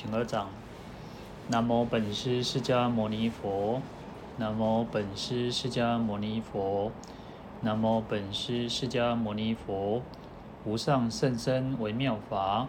[0.00, 0.48] 请合掌。
[1.48, 3.82] 南无本师释迦牟尼佛。
[4.36, 6.92] 南无本师释迦牟尼佛。
[7.62, 10.00] 南无本师释迦牟尼佛。
[10.64, 12.68] 无上甚深微妙法，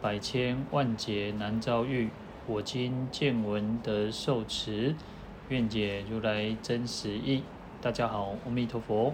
[0.00, 2.08] 百千万劫难遭遇。
[2.46, 4.94] 我今见闻得受持，
[5.50, 7.42] 愿解如来真实义。
[7.82, 9.12] 大家好，阿弥陀佛。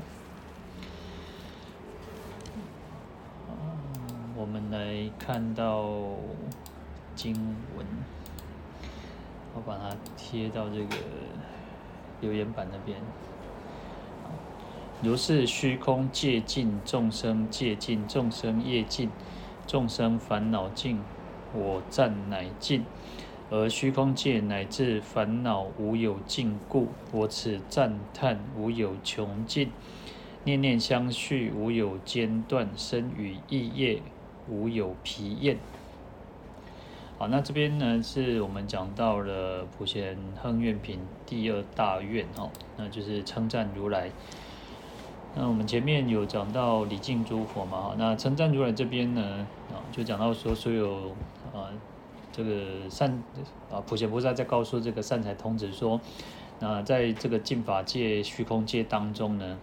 [4.36, 6.14] 我们来看到
[7.16, 7.34] 经
[7.76, 7.84] 文，
[9.54, 10.96] 我把它贴到这个
[12.20, 12.98] 留言板那边。
[15.02, 19.10] 如是虚空界尽，众生界尽，众生业尽，
[19.66, 21.00] 众生烦恼尽，
[21.52, 22.84] 我暂乃尽。
[23.50, 29.72] 而虚空界乃至烦恼无有尽故，我此赞叹无有穷尽。
[30.44, 34.02] 念念相续，无有间断，身语意业。
[34.48, 35.58] 无有疲厌。
[37.18, 44.10] 好，那这边呢，是我们讲到了普贤行愿品第二大愿哦，那就是称赞如来。
[45.34, 51.12] 那我们前面有讲到礼敬诸佛嘛，那称赞如来这边呢，啊，就讲到说所有
[51.54, 51.72] 啊，
[52.30, 53.10] 这个善
[53.72, 55.98] 啊，普贤菩萨在告诉这个善财童子说，
[56.58, 59.56] 那在这个净法界、虚空界当中呢，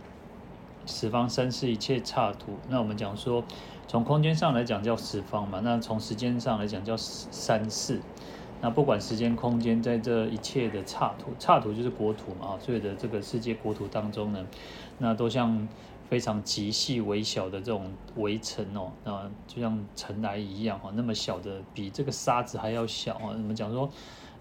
[0.88, 3.44] 十方三世一切刹土，那我们讲说。
[3.94, 8.02] 从空间上来讲叫十方嘛，那从时间上来讲叫三世。
[8.60, 14.44] 那不管时间空间，在这一切的刹土，刹土就是国土嘛，所有的这个世界国土当中呢，
[14.98, 15.68] 那都像
[16.10, 23.30] 非常极细微小的这种微尘哦，那就像尘埃一样哈，那么小的比这个沙子还要小啊。
[23.30, 23.88] 我们讲说，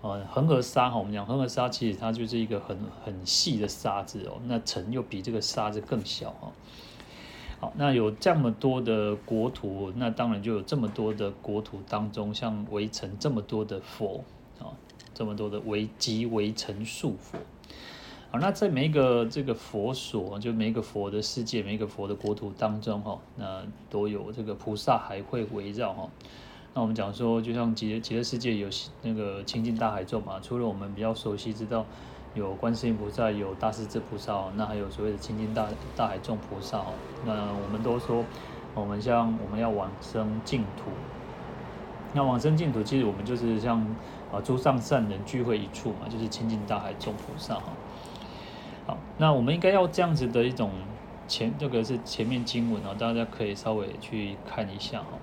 [0.00, 6.50] 呃，恒河沙哈，我们讲恒河沙其实它就是一个很很细的沙子哦，那尘又比这个沙子更小哈。
[7.62, 14.24] 好，那有这么多的国土，那当然就有这么多的国土当中，像围城这么多的佛
[14.58, 14.74] 啊，
[15.14, 17.38] 这么多的微极微尘数佛。
[18.32, 26.10] 好，那在每一个这个佛所，就每一个佛的世界，每一个佛的国土当中，哈，那都有这个菩萨还会围绕哈。
[26.74, 28.68] 那我们讲说，就像极极乐世界有
[29.02, 31.86] 那个清净大海众嘛，除了我们比较熟悉知道。
[32.34, 36.82] 有观世音菩萨，有大势至菩萨，那还有所谓的清净大大海众菩萨。
[37.26, 38.24] 那我们都说，
[38.74, 40.90] 我们像我们要往生净土，
[42.14, 43.80] 那往生净土，其实我们就是像
[44.32, 47.64] 啊诸上善人聚会一处嘛，就是清净大海众菩萨哈。
[48.86, 50.70] 好，那我们应该要这样子的一种
[51.28, 55.18] 前，这个是前面经文啊，大家可以稍微去看一下哈。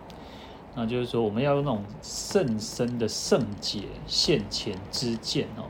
[0.76, 5.66] 那就是说，我们要用那种甚深的圣解现前之见哦。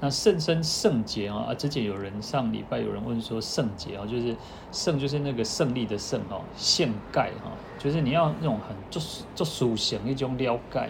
[0.00, 4.36] 那圣身圣洁啊，啊，之前有人上礼拜有人问说圣洁啊，就是
[4.70, 7.50] 圣就是那个胜利的胜哦，现盖哈，
[7.80, 9.02] 就是你要那种很做
[9.34, 10.88] 做属性一种了解，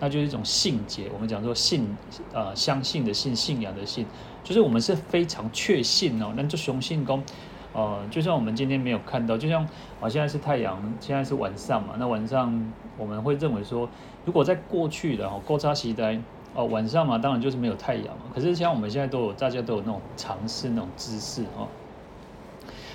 [0.00, 1.10] 那就是一种信解。
[1.12, 1.94] 我们讲说信
[2.32, 4.06] 啊、相信的信，信仰的信，
[4.42, 6.32] 就是我们是非常确信哦。
[6.34, 7.22] 那就雄信公，
[7.74, 9.62] 呃，就像我们今天没有看到，就像
[10.00, 13.86] 啊，现在是太阳，现在是晚上嘛，那晚上我们会认为说，
[14.24, 16.18] 如果在过去的哈，过差时代。
[16.58, 18.24] 哦，晚上嘛，当然就是没有太阳嘛。
[18.34, 21.68] 可是像我们现在都有，大家都有那种尝试、那种姿势哦。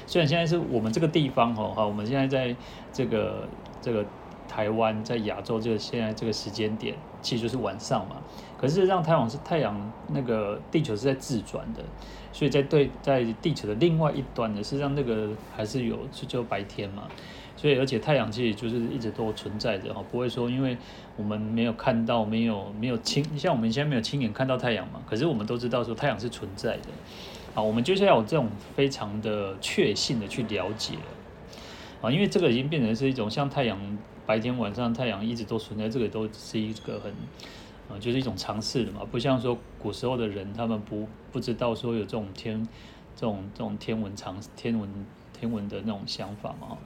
[0.06, 2.54] 虽然现在是我们这个地方哦，哈，我们现在在
[2.92, 3.48] 这个
[3.82, 4.06] 这个
[4.50, 8.18] 台湾，在亚洲这个现在这个时间点，其实就是晚上嘛。
[8.58, 11.82] 可是让太阳是太阳那个地球是在自转的，
[12.34, 17.04] 所以在对在地球的另外一端呢，实际上那个还是有就就白天嘛。
[17.64, 20.78] 所以，而且太阳其实就是一直都存在着哈，不会说因为
[21.16, 26.90] 我们没有看到，没有没有亲，像我们现在没有亲眼看到太阳嘛，可是我们都知道说太阳是存在的，
[27.56, 30.96] 啊，我们就是要有这种非常的确信的去了解，
[32.02, 33.80] 啊，因为这个已经变成是一种像太阳
[34.26, 37.14] 白天晚上太阳一直都存在，这个都是一个很，
[37.88, 42.68] 啊，就是一种常识的嘛，不像说古时候的人他们不不知道说有这种天
[43.16, 44.90] 这种这种天文常天文
[45.32, 46.78] 天文的那种想法嘛。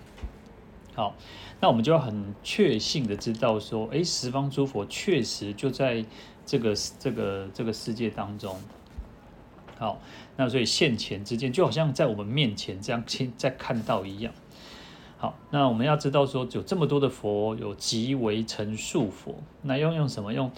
[0.98, 1.14] 好，
[1.62, 6.04] 那我们就要很确信的知道说，诶，十方诸佛确实就在
[6.44, 8.60] 这个这个这个世界当中。
[9.78, 10.02] 好，
[10.38, 13.04] 那所以现前之间，就好像在我们面前这样
[13.38, 14.34] 在看到一样。
[15.20, 20.34] 好，那我们要知道说，有这么多的佛，有极微尘数佛，那要用什么？
[20.34, 20.52] 用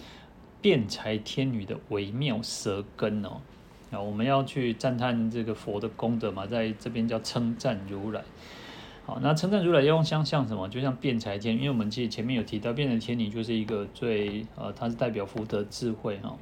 [0.62, 3.42] 辩才天女的微妙舌根哦。
[3.90, 8.24] 啊，我们要去赞叹这个佛的功德嘛，在这边叫称赞如来。
[9.10, 10.68] 好，那称赞如来要用像像什么？
[10.68, 16.36] 就像辩才天，因为我们其实前面有提到，辩才天女就是一个最呃，它是代表福德智慧哈。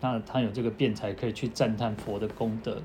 [0.00, 2.78] 那它有这个辩才可以去赞叹佛的功德。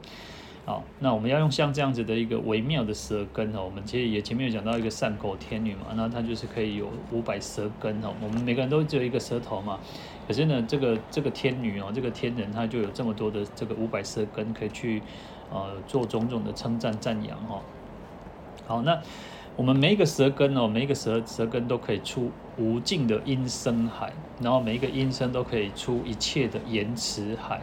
[0.65, 8.13] 好，那我们要用像这样子的一个微妙的舌根哦，我们其实也前面有讲到一个善口天女嘛，那它就是可以有五百舌根哦。
[8.21, 9.79] 我们每个人都只有一个舌头嘛，
[10.27, 15.01] 可是呢，这个这个天女哦，这个天人他就有这么多的这个五百舌根可以去
[15.49, 17.61] 呃做种种的称赞赞扬哦。
[18.68, 19.02] 好，那
[19.56, 27.62] 我们每一个舌根哦，每一个舌舌根都可以出无尽的音声海，然后每一个音声都可以出一切的言辞海，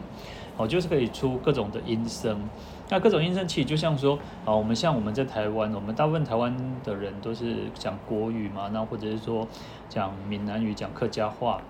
[0.57, 2.39] 哦，就是可以出各种的音声。
[2.91, 9.47] 那各种音声其实就像说，啊，我们像我们在台湾，我们大部分台湾的人都是讲国语嘛，那或者是说
[9.87, 11.61] 讲闽南语、讲客家话，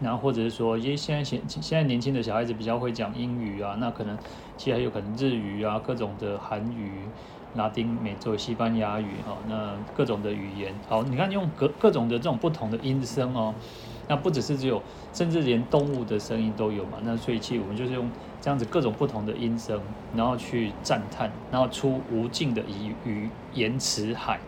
[0.00, 4.16] 然后或者是说，因为现在现现在年轻的小孩子比较会讲英语啊，那可能
[4.56, 7.02] 其实还有可能日语啊，各种的韩语、
[7.54, 13.54] 拉丁美洲、西班牙语哈，那各种的语言，好，你看用各各种的这种不同的音声哦。
[14.06, 14.82] 那不只是只有，
[15.14, 16.98] 甚至连动物的声音都有嘛。
[17.02, 19.80] 那所以其实我们就是用这样子各种不同的音声，
[20.14, 24.38] 然后去赞叹，然后出无尽的语语言辞海，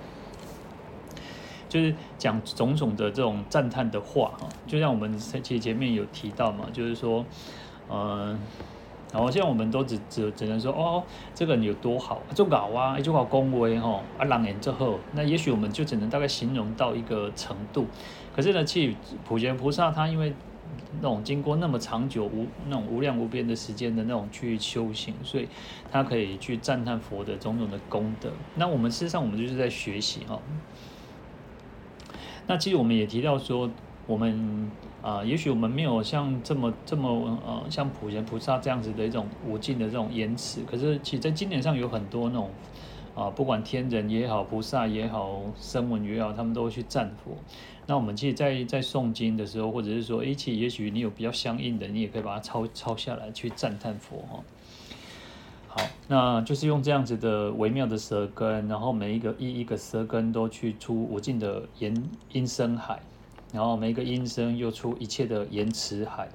[1.70, 4.46] 就是讲种种的这种赞叹的话哈。
[4.66, 7.24] 就像我们其实前面有提到嘛，就是说，
[7.90, 8.38] 嗯，
[9.12, 11.02] 然后现在我们都只只只能说哦，
[11.34, 17.86] 这个人有多好，就搞啊，就搞恭维吼，啊，朗言之后，那也许我们就只能大概形容到一个程度。
[18.34, 18.94] 可是呢，其实
[19.24, 20.34] 普贤菩萨他因为
[21.00, 25.48] 那种经过那么长久无那种无量无边的时间的那种去修行，所以
[25.90, 28.30] 他可以去赞叹佛的种种的功德。
[28.56, 30.38] 那我们事实上我们就是在学习哈。
[32.48, 33.70] 那其实我们也提到说，
[34.06, 34.70] 我们
[35.06, 40.62] 啊、也许我们没有像这么这么呃，像普贤菩萨这样子的一种无尽的这种言辞。
[40.68, 42.50] 可是其实在经典上有很多那种
[43.14, 47.36] 啊、不管天人也好，菩萨也好，声闻也好，他们都会去赞佛。
[47.86, 54.44] 那我们其实在，在诵经的时候，或者是说，诶，其实也许你有比较相应的，你也可以把它抄抄下来，去赞叹佛哈。
[55.68, 63.00] 好，那就是用这样子的微妙的舌根，然后每一个一一个舌根都去出无尽的言音声海，
[63.52, 66.28] 然后每一个音声又出一切的言辞海，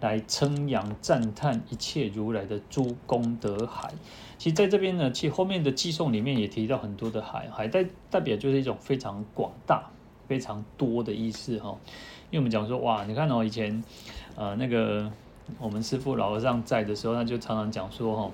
[0.00, 3.92] 来称扬赞叹一切如来的诸功德海。
[4.38, 9.90] 其实在这边呢，其实后面的偈颂里面也提到很多的海，海代代表就是一种非常广大。
[10.28, 11.76] 非常多的意思哈，
[12.30, 13.84] 因为我们讲说哇，你看哦，以前
[14.34, 15.12] 呃那个
[15.58, 18.30] 我们师父老和尚在的时候，他就常常讲说哈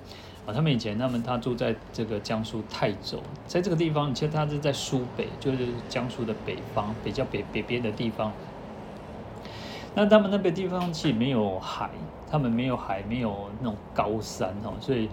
[0.53, 8.31] 他们以前他们他住在这个江苏泰州，在这个地方，其实他是在苏北，就是江苏的北方，比较北北边的地方。
[9.95, 11.89] 那他们那边地方其实没有海，
[12.29, 15.09] 他们没有海，没有那种高山哈，所以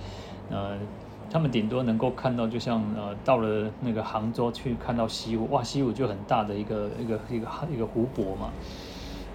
[0.51, 0.77] 呃。
[1.29, 8.49] 他们顶多能够看到，就像呃，到了那个杭州去看到西湖，哇，西湖就很大的一个一个一个一个湖泊嘛。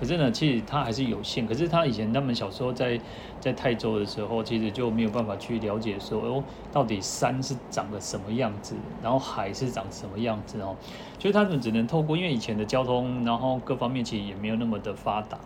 [0.01, 1.45] 可是呢，其实它还是有限。
[1.45, 2.99] 可是他以前他们小时候在
[3.39, 10.75] 在泰州的时候，其实就没有办法去了解说，哦，到底山是长个什么样子，然后海是长什么样子哦。
[11.19, 15.37] 所以他们只能透过，因为以前的交通，然后各方面其实也没有那么的发达，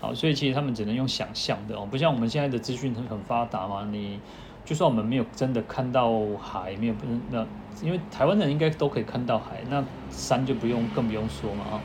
[0.00, 4.18] 好，所以其实他们只能用想象的哦，不像我们现在的资讯很很发达嘛，你。
[4.64, 6.10] 就算我们没有真的看到
[6.42, 7.46] 海，没有不那，
[7.84, 9.80] 因为台湾人应该都可以看到海，那
[10.10, 11.80] 山就不用更不用说嘛啊。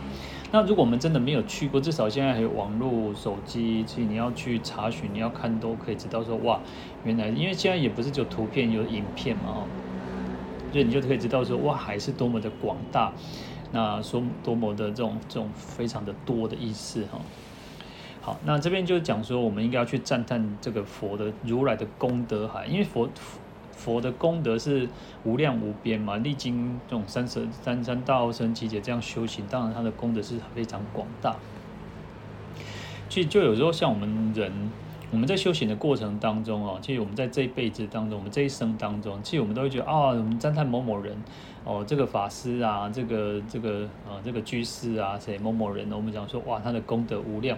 [0.53, 6.59] 那如果我们真的没有去过，至少现在还有网络、手机，所以你要去查询，你要看都可以知道说哇，
[7.05, 9.67] 原来因为现在也不是只有图片有影片嘛哦，
[10.73, 13.13] 所以你就可以知道说哇，海是多么的广大，
[13.71, 17.21] 那说多么的这种这种非常的多的意思哈。
[18.19, 23.09] 好，那这边就讲说，我们应该要去赞叹这个佛的如来的功德海，因为佛
[23.83, 24.87] 佛的功德是
[25.23, 31.35] 无量无边嘛，历经这种三十三三大阿僧只劫这样修行，当然他的功德是非常广大。
[33.09, 34.51] 其实就有时候像我们人，
[35.09, 41.17] 我们在修行的过程当中哦，其实我们在这一辈子当中，我们这一生当中，其实我们都会觉得啊、我们赞叹某某人
[41.65, 47.57] 哦，这个法师啊，这个这个啊，这个居士啊，谁某某人，我们讲说哇，他的功德无量。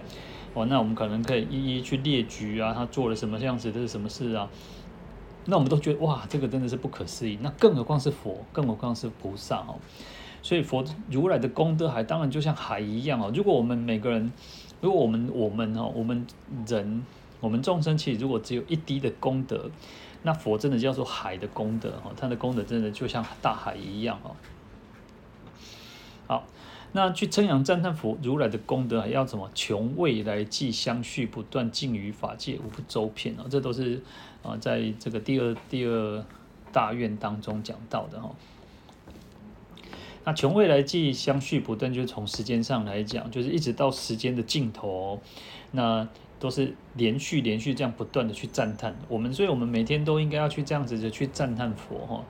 [0.54, 4.48] 哦，那我们可能可以一一去列举啊，他做了什么样子，这是什么事啊？
[5.46, 7.38] 那我们都觉得哇，这个真的是不可思议。
[7.42, 9.76] 那更何况是佛，更何况是菩萨哦。
[10.42, 13.32] 所以佛如来的功德海，当然就像海一样哦。
[13.34, 14.32] 如果我们每个人，
[14.80, 16.26] 如果我们我们哦，我们
[16.66, 17.04] 人，
[17.40, 19.70] 我们众生其实如果只有一滴的功德，
[20.22, 24.36] 那佛真的叫做海的功德哦，他的功德真的就像大海一样哦。
[26.26, 26.44] 好。
[26.96, 29.50] 那去称扬赞叹佛如来的功德，还要什么？
[29.52, 33.46] 穷未来际相续，不断尽于法界，无不周遍哦！
[33.50, 34.00] 这都是
[34.44, 36.24] 啊，在这个第二第二
[36.72, 38.30] 大愿当中讲到的哈。
[40.24, 45.18] 那穷未来际，相续不断，就是从时间上来讲，就是一直到时间的尽头哦，
[45.72, 46.08] 那
[46.38, 52.24] 都是连续连续这样不断的去赞叹我们，所以我们每天都应该要去这样子的去赞叹佛哈。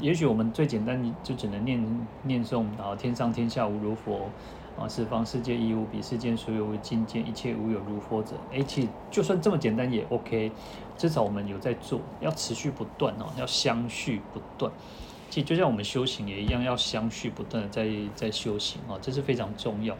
[0.00, 4.30] 也许我们最简单就只能念念诵啊，天上天下无如佛。
[4.78, 8.32] 啊，十方世界亦无比，世间所有为境界，一切无有如佛者。
[8.52, 10.52] 诶，其实就算这么简单也 OK，
[10.96, 14.70] 至少我们有在做，要持续不断哦，要相续不断。
[15.28, 19.94] 其实就像我们修行也一样，要相续不断的在在修行哦，这是非常重要。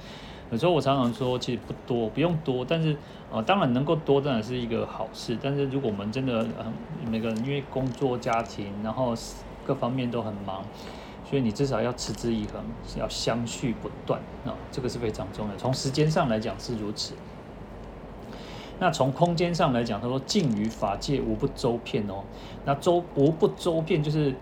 [0.50, 2.97] 有时候我常常说，其实不多，不用多，但是
[3.33, 5.37] 啊，当然能够多当然是一个好事。
[5.43, 6.73] 但是如果我们真的嗯，
[7.11, 9.12] 每个人因为工作、家庭，然后
[9.67, 10.65] 各方面都很忙。
[11.29, 12.62] 所以你至少要持之以恒，
[12.97, 15.57] 要相续不断啊，这个是非常重要。
[15.57, 17.15] 从时间上来讲是如此，
[18.78, 22.23] 那从空间上来讲，他说尽于法界无不周遍哦。
[22.64, 24.35] 那周无不周遍就是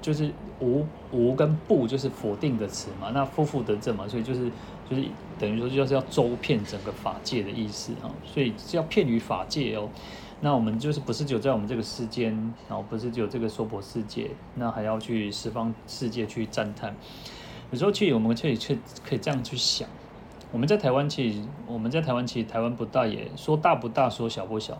[0.00, 4.50] 就是无无跟不就是否定的词嘛，那夫妇得正嘛，所以就是
[4.88, 5.04] 就是
[5.38, 9.88] 等于说就是要周遍整个法界的意思啊，所以是要遍于法界哦。
[10.42, 12.32] 那我们就是不是只有在我们这个世间，
[12.66, 16.96] 然后不是只有这个娑婆世界，那还要去十方世界去赞叹。
[17.70, 19.86] 有时候其实我们可以去可以这样去想，
[20.52, 24.76] 我们在台湾其实我们在台湾其实台湾不大，也说大不大，说小不小。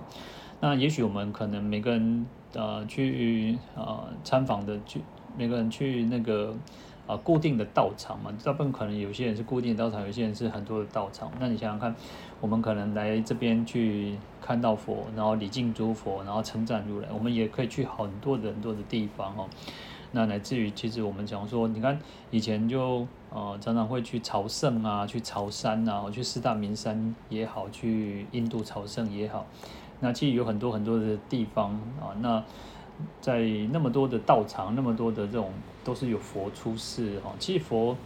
[0.61, 5.01] 那也许我们可能每个人呃去呃参访的去
[5.37, 6.55] 每个人去那个。
[7.07, 11.29] 啊，固定的道场嘛，大部分可能有些人是固定的道场，有些人是很多的道场。
[11.41, 11.93] 那你想想看，
[12.41, 17.09] 我们可能来这边去看到佛，然后礼敬诸佛，然后称赞如来。
[17.13, 19.49] 我们也可以去很多的很多的地方哦。
[20.13, 21.99] 那乃至于，其实我们讲说，你看
[22.31, 29.47] 以前就呃常常会去朝圣啊，去朝山啊，去四大名山也好，去印度朝圣也好。
[30.01, 32.43] 那其实有很多很多的地方啊，那。
[33.19, 33.41] 在
[33.73, 35.51] 那么多的道场，那么多的这种
[35.83, 37.33] 都是有佛出世哈。
[37.39, 37.97] 其实佛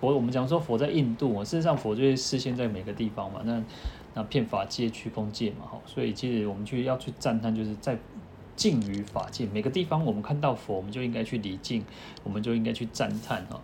[0.00, 3.40] 佛，我们讲说佛在印度，事实上佛就会示现在每个地方嘛。
[3.44, 3.62] 那
[4.14, 5.78] 那遍法界、虚空界嘛，哈。
[5.86, 7.96] 所以其实我们去要去赞叹，就是在
[8.56, 11.84] 敬于法界每个地方，我们看到佛，我们就应该去礼敬，
[12.22, 13.60] 我们就应该去赞叹哈。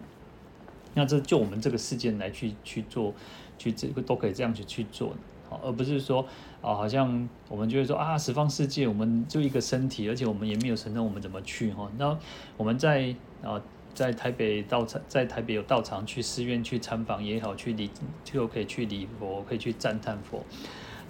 [0.94, 3.14] 那这就我们这个世间来去去做，
[3.58, 5.14] 去这个都可以这样子去做。
[5.48, 6.26] 好而不是说
[6.60, 11.90] 啊，好像我们就会说啊，十方世界我们就一个身体，而且我们也没有神通，我们怎么去哈？
[11.96, 12.18] 那
[12.56, 13.60] 我们在啊，
[13.94, 17.90] 在台北道场，在台北有道场，去寺院去参访也好，去礼
[18.24, 20.44] 就可以去礼佛，可以去赞叹佛。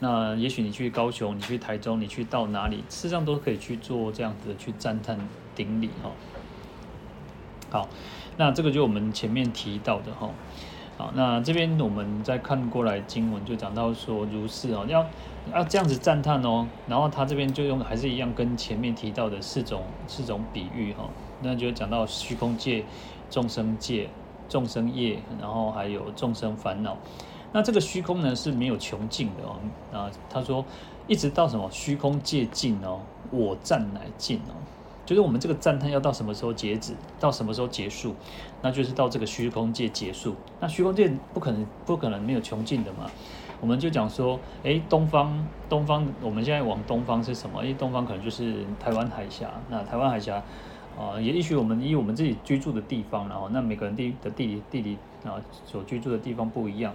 [0.00, 5.19] 那也许你去高雄，你去台中，你去到哪里，事实上都可以去做这样子的去赞叹
[5.57, 6.11] 顶礼哈。
[7.71, 7.88] 好，
[8.37, 10.31] 那这个就我们前面提到的哈。
[10.97, 15.07] 好，那这边我们再看过来经文就讲到说如是哦，要
[15.52, 21.09] 要这样子赞叹哦，然后他这边就用还是一样跟前面提到的四种四种比喻哈，
[21.43, 22.85] 那就讲到虚空界、
[23.31, 24.09] 众生界、
[24.49, 26.97] 众生业，然后还有众生烦恼。
[27.52, 29.57] 那这个虚空呢是没有穷尽的哦，
[29.93, 30.64] 啊，他说
[31.07, 33.00] 一直到什么虚空界尽哦，
[33.31, 34.55] 我赞乃尽哦。
[35.07, 38.14] 就是我们这个赞叹要到什么时候截止，到什么时候结束，
[38.61, 40.35] 那就是到这个虚空界结束。
[40.61, 43.11] 那虚空界不可能不可能没有穷尽的嘛？
[43.59, 47.62] 我们就讲说，诶，东方东方，我们现在往东方是什么？
[47.62, 49.50] 因为，东方可能就是台湾海峡。
[49.71, 50.43] 那台湾海峡
[50.99, 56.93] 啊，也也许我们以我们自己居住的地方，然后那每个人地的地理地理啊所居住的地方不一样。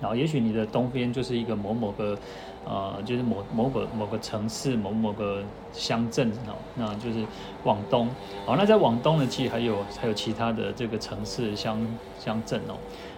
[0.00, 2.18] 然后也许你的东边就是一个某某个。
[2.66, 7.24] 呃，就是某某个某个城市，某某个乡镇哦，那就是
[7.64, 8.06] 往东。
[8.44, 11.78] 好，那在往东呢，其实还有还有其他的这个城市乡
[12.18, 12.74] 乡镇哦。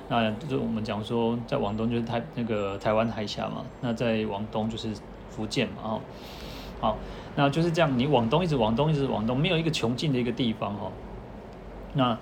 [0.09, 4.91] 那就是我们讲说，在往东就是台那个台湾海峡嘛，那在往东就是
[5.31, 6.01] 福建嘛，哦。
[6.81, 6.97] 好，
[7.35, 10.93] 那就是这样，你往东一直往东一直往东，没有一个穷尽的一个地方哦。
[11.95, 12.17] 那。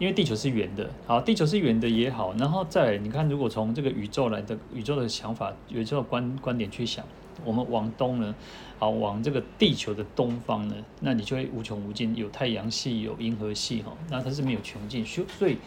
[0.00, 7.04] 因为地球是圆的，好，地球是圆的也好，然后再你看，如果从这个宇宙来的宇宙的想法、宇宙观观点去想，
[7.44, 8.34] 我们往东呢，
[8.78, 15.58] 好，往这个地球的东方呢，那你就会无穷无尽，有太阳系，有银河系哈，那它是没有穷尽，虚所以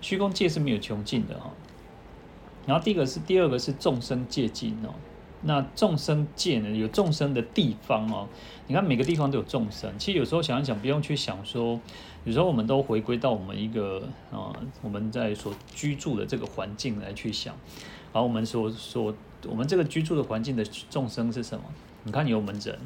[0.00, 1.50] 虚空界是没有穷尽的哈。
[2.64, 4.94] 然后第一个是第二个是众生界尽哦。
[5.44, 8.28] 那众生界呢，有众生的地方哦。
[8.68, 9.92] 你看每个地方都有众生。
[9.98, 11.80] 其实有时候想一想，不用去想说，
[12.24, 17.54] 有时候我们都回归到我们一个啊、我们在所居住的这个环境来去想。
[18.12, 19.14] 好，我们所所
[19.48, 21.64] 我们这个居住的环境的众生是什么？
[22.04, 22.78] 你看有我们人。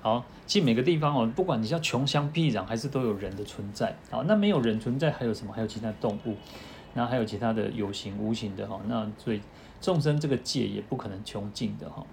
[0.00, 3.96] 好，其实每个地方哦，不管你叫穷乡僻壤，还是都有人的存在。
[4.10, 5.52] 好，那没有人存在，还有什么？
[5.52, 6.36] 还有其他动物，
[6.94, 8.80] 那还有其他的有形无形的哈。
[8.86, 9.40] 那最。
[9.80, 12.04] 众生这个界也不可能穷尽的哈。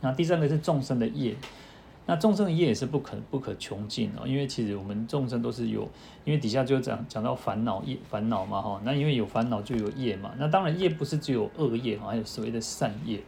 [0.00, 1.34] 那第三个是众生的业，
[2.06, 5.82] 那众生的业也是不可不可穷尽哦，因为其实我们众生都是有，
[6.24, 13.20] 因为底下就讲讲到烦恼业烦恼嘛哈，那因为有烦恼就有业嘛，那当然业不是只有恶业哈，还有所谓的善业。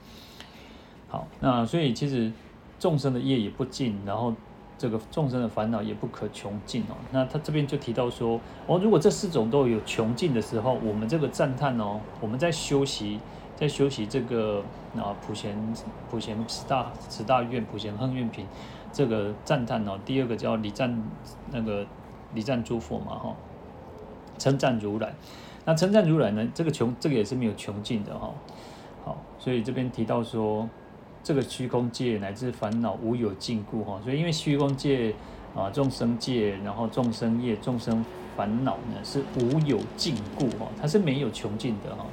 [1.09, 2.33] 好，那所以其实
[2.79, 4.35] 众生的业也不尽，然后
[4.83, 6.97] 这个众生的烦恼也不可穷尽哦。
[7.13, 13.21] 那他这边就提到说，哦，如果这四种都有穷尽的时候，我们这个赞叹哦，我们在修习，
[13.55, 14.61] 在修习这个
[14.97, 15.57] 啊普贤
[16.11, 18.45] 普贤十大十大愿普贤行愿品
[18.93, 21.01] 这个赞叹哦，第二个叫礼赞
[21.53, 21.87] 那个
[22.35, 23.37] 礼赞诸佛嘛哈，
[24.37, 25.15] 称赞如来。
[25.65, 28.35] 那称赞如来呢，这个穷这个也是没有穷尽的哈。
[29.05, 30.69] 好，所以这边提到说。
[31.25, 35.15] 这个虚空界乃至烦恼无有尽故哈，所以因为虚空界
[35.55, 38.05] 啊众生界，然后众生业、众生
[38.37, 42.05] 烦恼呢是无有尽故哈，它是没有穷尽的哈，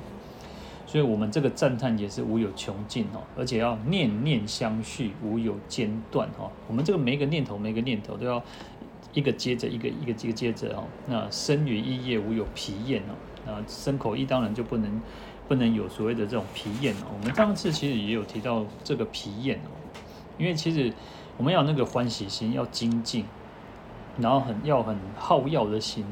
[0.86, 6.52] 所以我们这个赞叹也是无有穷尽哦，而且要念念相续，无有间断哈。
[6.68, 8.44] 我们这个每一个念头、每一个念头都要
[9.14, 10.84] 一个接着一个、一个接接着哦。
[11.08, 13.16] 那身语意业无有疲厌哦，
[13.48, 15.02] 那身口意当然就不能。
[15.50, 17.08] 不能有所谓的这种疲厌哦。
[17.20, 19.76] 我们上次其实也有提到这个疲厌哦，
[20.38, 20.94] 因为其实
[21.36, 23.26] 我们要那个欢喜心要精进，
[24.20, 26.06] 然后很要很好药的心，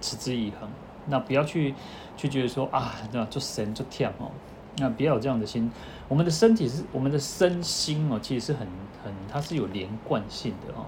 [0.00, 0.68] 持之以恒。
[1.06, 1.74] 那不要去
[2.16, 4.30] 去觉得说啊，那做神做天哦，
[4.78, 5.70] 那不要有这样的心。
[6.08, 8.66] 我们的身体是我们的身心哦，其实是很
[9.04, 10.86] 很它是有连贯性的哦。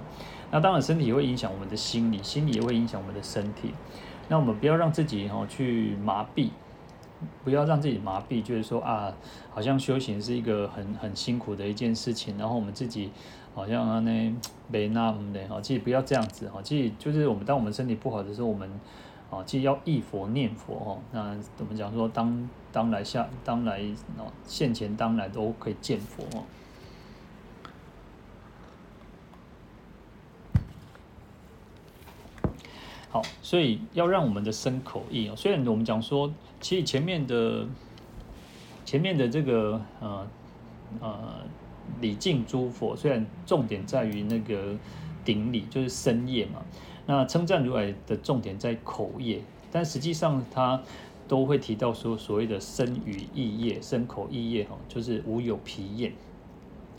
[0.50, 3.75] 那当然身体也会影响我们的心理，心理也会影响我们的身体。
[4.28, 6.50] 那我们不要让自己哦去麻痹。
[7.45, 9.12] 不要让自己麻痹，就是说啊，
[9.50, 13.11] 好像修行是一个很很辛苦的一件事情，然后我们自己
[13.55, 14.37] 好像呢
[14.69, 18.71] 没那么的哈，其实不要这样子哈，其实就是我们当我们身体不好的时候，我们
[19.31, 23.81] 啊，其实要忆佛念佛哈，那怎么讲说当当来下当来
[24.17, 26.45] 哦现前当来都可以见佛哦。
[33.11, 36.33] 好，所以要让我们的身口意哦，虽然我们讲说。
[36.61, 37.67] 其实前面的
[38.85, 40.26] 前面的这个呃
[41.00, 41.19] 呃
[42.00, 44.76] 礼敬诸佛，虽然重点在于那个
[45.25, 46.62] 顶礼，就是身业嘛。
[47.07, 49.40] 那称赞如来的重点在口业，
[49.73, 50.81] 但实际上他
[51.26, 56.12] 都会提到说所谓的身语意业、身口意业哈，就是无有疲厌。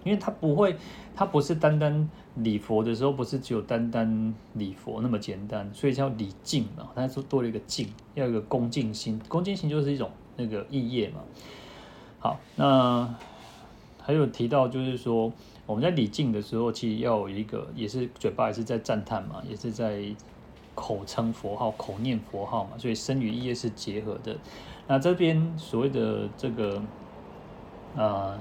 [0.04, 0.76] 因为他不会，
[1.16, 6.90] 他不是单单礼佛的时候，不是只有单单礼佛那么简单，所以叫礼敬嘛。
[6.96, 11.20] 他是多了一个敬，要有一个恭敬心，恭敬心就是一种那个意业嘛。
[12.20, 13.14] 好，那
[14.02, 15.32] 还有提到就是说，
[15.66, 20.02] 我们在礼敬的时候，其实要有一个，也是嘴巴也是在赞叹嘛，也是在
[20.74, 24.38] 口称佛号、口念佛号嘛，所以身与意业是结合的。
[24.88, 26.78] 那这边所谓的这个
[27.96, 27.98] 啊。
[27.98, 28.40] 呃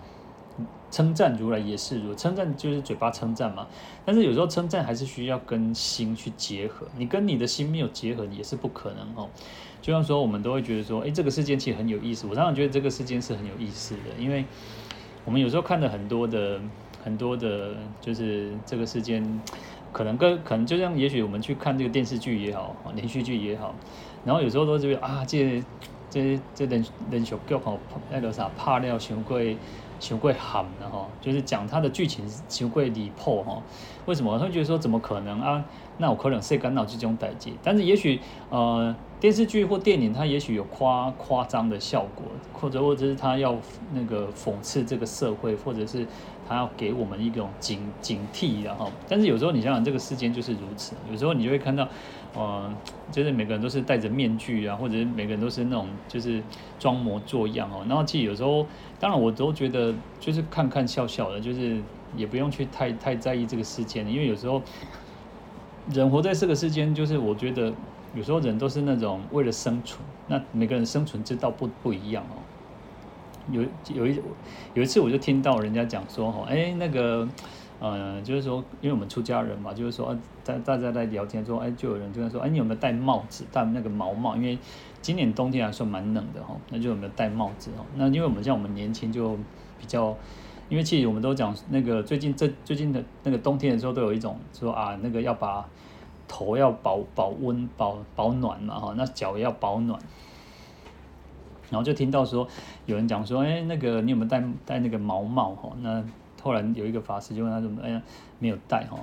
[0.91, 3.67] 称赞如来也是如称赞，就是嘴巴称赞嘛。
[4.05, 9.29] 但是有时候称赞还是需要跟心去结合，你跟你的心没有结合，也是不可能哦。
[9.81, 12.27] 就像说，我们都会觉得说，哎，这个世间其实很有意思。
[12.27, 14.45] 我常常觉得这个世间是很有意思的，因为
[15.25, 16.61] 我们有时候看了很多的
[17.05, 19.41] 很多的，就是这个世间
[19.93, 23.75] 可能跟可能就像，也许我们去看这个电视剧也好，连续剧也好，
[24.25, 25.63] 然后有时候都觉得啊，这
[26.11, 27.79] 这这连连续剧吼，
[28.11, 29.41] 那个啥拍了太过。
[30.01, 33.63] 求贵喊的哈，就是讲他的剧情求贵离破哈。
[34.07, 34.37] 为什么？
[34.39, 35.65] 他会觉得说怎么可能啊？
[35.99, 37.53] 那我可能谁干扰这种代际？
[37.63, 43.55] 但是也许呃电视剧或电影，它也许有夸夸张的效果，或者或者是他要
[43.93, 46.07] 那个讽刺这个社会，或者是
[46.51, 48.91] 他要给我们一种警警惕然后。
[49.09, 50.95] 但是有时候你想想，这个世间就是如此。
[51.11, 51.89] 有时候你就会看到。
[52.33, 52.73] 呃，
[53.11, 56.41] 就是每个人都是戴着面具啊，或者每个人都是那种就是
[56.79, 57.85] 装模作样哦。
[57.89, 58.65] 然后其实有时候，
[59.01, 61.81] 当然我都觉得就是看看笑笑的，就是
[62.17, 64.63] 也不用去太太在意这个世间，因为有时候
[65.93, 67.73] 人活在这个世间，就是我觉得
[68.15, 72.39] 有时候人都是那种为了生存，那每个人生存之道不不一样哦。
[73.51, 73.63] 有
[73.95, 74.21] 有一
[74.75, 77.29] 有一次我就听到人家讲说哦，哎那个。
[77.83, 84.37] 呃，就是说，因为我们出家人嘛，就是说，在大家在聊天说，哎，就有人就在说，哎，你有没有戴帽子，戴那个毛帽？
[84.37, 84.59] 因为
[85.01, 87.87] 今年冬天还算蛮冷的哈，那就有没有戴帽子哈？
[87.97, 89.35] 那因为我们像我们年轻就
[89.79, 90.15] 比较，
[90.69, 95.67] 因为其实我们都讲那个最近这最近的那个冬天的时候，都有一种说啊，那个要把
[96.29, 99.99] 头要保保温保保暖嘛哈，那脚也要保暖。
[101.71, 102.47] 然后就听到说
[102.87, 105.71] 有人讲说，哎，那个你有没有戴戴那个毛帽哈？
[105.81, 106.05] 那
[106.43, 108.03] 后来有一个法师就问他说：“哎呀，
[108.39, 108.99] 没有戴哈。”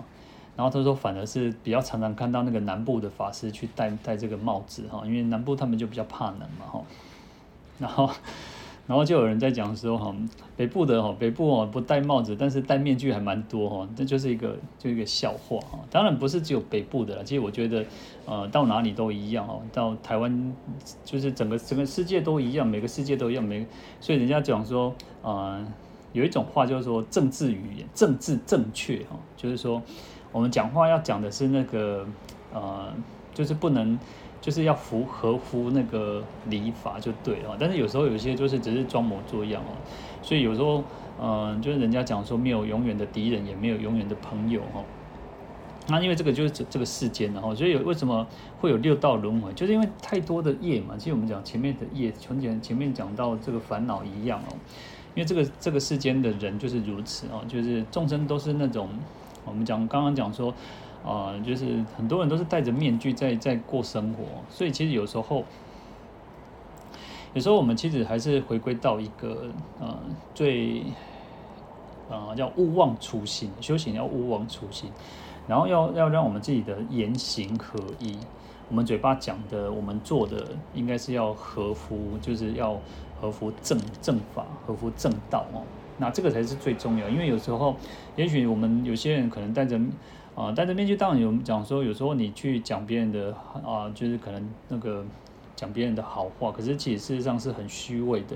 [0.56, 6.82] 然后他说：“反而是比较常常看到那个南部的法师去戴戴这个帽子哈，因为南部他们就比较怕冷嘛哈。”
[7.80, 8.10] 然后，
[8.88, 10.15] 然后就有人在讲说哈，
[10.56, 15.78] 北部的哈，北部哦不戴帽子，但是戴面具还蛮多哈，这就是一个就一个笑话哈。
[15.91, 17.86] 当然不是只有北部的啦，其实我觉得
[18.26, 20.54] 呃到哪里都一样哦，到台湾
[21.04, 23.67] 就是整个整个世界都一样，每个世界都一样，每
[24.00, 25.62] 所以人家讲说呃
[26.13, 29.82] 有一种话就是说政治语言，政治正确哈，就是说
[30.32, 32.08] 我们讲话要讲的是那个
[32.54, 32.93] 呃
[33.34, 34.00] 就是不能。
[34.48, 39.76] 就是要符合乎那个礼法就对了，但是有时候有些就是只是装模作样哦，
[40.22, 40.82] 所以有时候
[41.22, 44.82] 嗯，就是人家讲说没有永远的敌人，也没有永远的朋友哈。
[45.90, 48.26] 那因为这个就是这这个世间然后，所以有为什么
[48.62, 50.96] 会有六道轮回，就是因为太多的业嘛。
[50.98, 54.56] 其实我们讲前面的业，从前前面讲到这个烦恼一样哦，
[55.14, 58.88] 因为这个这个世间的人就是如此哦，就是众生都是那种
[59.44, 60.54] 我们讲刚刚讲说。
[61.08, 65.46] 啊、就是很多人都是戴着面具在在过生活，所以其实有时候，
[67.34, 69.98] 有时候我们其实还是回归到一个呃
[70.36, 70.84] 最、
[72.10, 74.91] 呃、叫勿忘初心，修行要勿忘初心，
[75.48, 78.17] 然后要要让我们自己的言行合一，
[78.67, 82.78] 我们嘴巴讲的，我们做的应该是要合乎，就是要
[83.22, 85.63] 合乎正正法，合乎正道哦，
[86.00, 87.78] 那这个才是最重要，因为有时候，
[88.17, 89.80] 也许我们有些人可能戴着。
[90.38, 95.04] 啊，戴着面具当然有讲说，有时候你去讲别人的啊，就是可能那个
[95.56, 98.36] 讲别人的好话，可是其实事实上是很虚伪的，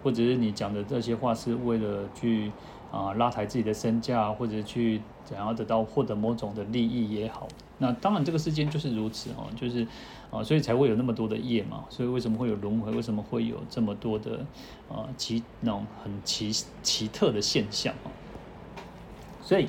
[0.00, 2.52] 或者是你讲的这些话是为了去
[2.92, 7.48] 啊拉抬自己的身价，或者去想要得到获得某种的利益也好。
[7.78, 9.84] 那当然这个世间就是如此哦，就是
[10.30, 12.92] 啊，所以才会有那么多的业嘛，所以为什么会有轮回？
[12.92, 14.46] 为什么会有这么多的
[14.88, 16.52] 啊奇那种很奇
[16.84, 18.06] 奇特的现象啊？
[19.42, 19.66] 所以。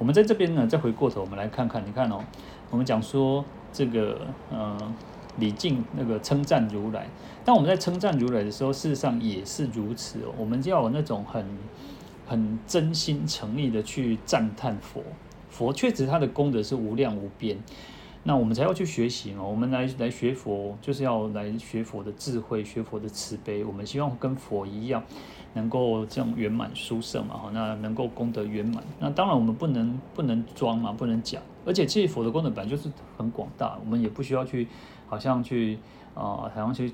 [0.00, 2.24] 我们在这边呢，再回过头，我们来看看，你看哦，
[2.70, 4.18] 我们讲说这个，
[4.50, 4.74] 呃，
[5.36, 7.06] 李靖那个称赞如来。
[7.44, 10.32] 当我们在称赞如来的时候，事实上也是如此哦。
[10.38, 11.44] 我们就要有那种很
[12.26, 15.02] 很真心诚意的去赞叹佛，
[15.50, 17.58] 佛确实他的功德是无量无边。
[18.22, 19.48] 那我们才要去学习哦。
[19.50, 23.62] 我们来来学佛，就是要来学佛的智慧，学佛的慈悲。
[23.62, 25.02] 我们希望跟佛一样。
[25.54, 27.36] 能够这样圆满殊胜嘛？
[27.36, 28.82] 哈，那能够功德圆满。
[29.00, 31.40] 那当然我们不能不能装嘛，不能假。
[31.66, 34.66] 而且其实佛的功德本来就是很广大，我们也不需要去
[35.08, 35.76] 好像去
[36.14, 36.92] 啊、呃，好像去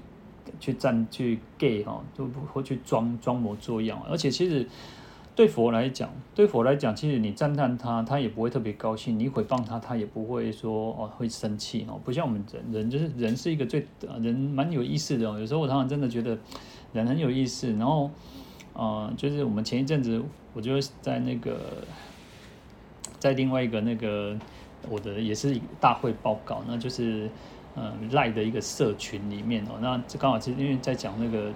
[0.58, 4.02] 去站去 gay 哈，就不会去装装模作样。
[4.10, 4.66] 而且其实
[5.34, 12.00] 对佛来讲，对佛来讲，其实你赞叹他，他也不会特别高兴；你毁谤他，他也不会说哦会生气哦。
[12.02, 13.86] 不像我们人，人就是人是一个最
[14.20, 15.38] 人蛮有意思的哦。
[15.38, 16.36] 有时候我常常真的觉得
[16.92, 18.10] 人很有意思，然后。
[18.76, 21.58] 啊、就是我们前一阵子，我就在那个，
[23.18, 24.36] 在另外一个那个
[24.90, 27.30] 我的也是大会报告，那就是
[27.74, 31.50] 呃赖的一个社群里面哦，那这刚好是因为在讲那个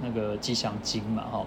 [0.00, 1.44] 那个吉祥经嘛哈，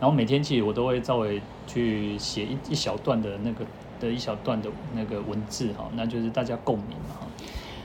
[0.00, 3.66] 然后每天其实我都会稍微去写一一小段的那个
[3.98, 7.26] 的一小段的那个文字哈，那就是大家共鸣嘛哈。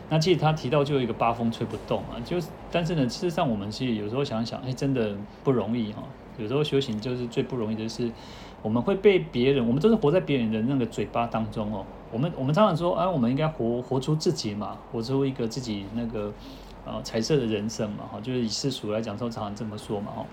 [0.10, 6.04] 那其实他提到就有一个八风吹不动啊，就是但是呢，事实上我们其实有时候想想，哎，真的不容易哈。
[6.38, 8.12] 有时候修行就是最不容易的是，
[8.62, 11.86] 我们会被别人，我们都是活在别人的那个嘴巴当中哦。
[12.12, 16.32] 我们我们常常说，啊，我们应该活活出自己嘛，活出一个自己那个
[16.86, 20.26] 呃彩色的人生嘛，哈，就是以世俗来讲，都常常这么说嘛，哈。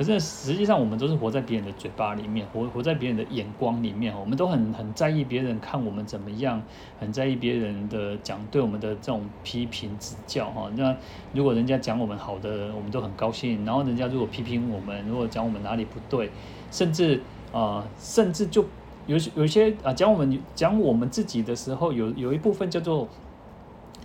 [0.00, 6.62] 可是实际上，我们都是活在别人的嘴巴里面，活活在别人的眼光里面，我们都很很在意别人看我们怎么样，
[6.98, 10.70] 很在意别人的讲对我们的这种批评指教哈。
[10.74, 10.96] 那
[11.34, 16.30] 如果人家讲我们好的，我们都很高兴；然后人家如果批评我们，如果讲我们哪里不对，
[16.70, 17.20] 甚至
[17.52, 18.64] 啊、甚至就
[19.06, 23.06] 有有些啊讲我们讲我们自己的时候，有有一部分叫做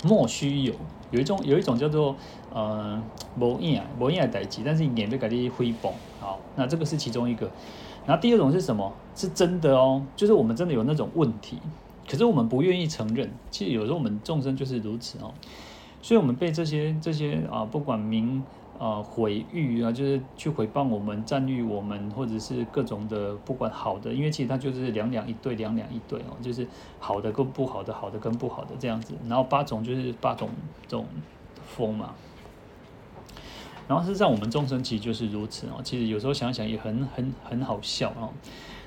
[0.03, 0.73] 莫须有。
[1.11, 2.13] 有一种有一种叫做
[2.55, 2.99] 呃
[3.39, 7.51] 无影无影的代志，但是你也被改的诽谤，好，那这个是其中一个。
[8.07, 8.91] 然后第二种是什么？
[9.13, 11.59] 是真的哦，就是我们真的有那种问题，
[12.09, 13.29] 可是我们不愿意承认。
[13.51, 15.33] 其实有时候我们众生就是如此哦，
[16.01, 18.43] 所以我们被这些这些啊，不管名。
[18.77, 26.67] 啊，毁誉啊，就是去诽谤我们、赞誉我们，或者是各种的，不管好的，因为其实它就是两两一对，两两一对哦，就是
[26.99, 29.13] 好的跟不好的，好的跟不好的这样子。
[29.29, 30.49] 然后八种就是八种
[30.89, 31.05] 这种
[31.65, 32.13] 风嘛。
[33.87, 35.81] 然后事实上，我们众生其实就是如此哦。
[35.83, 38.33] 其实有时候想想也很很很好笑哦。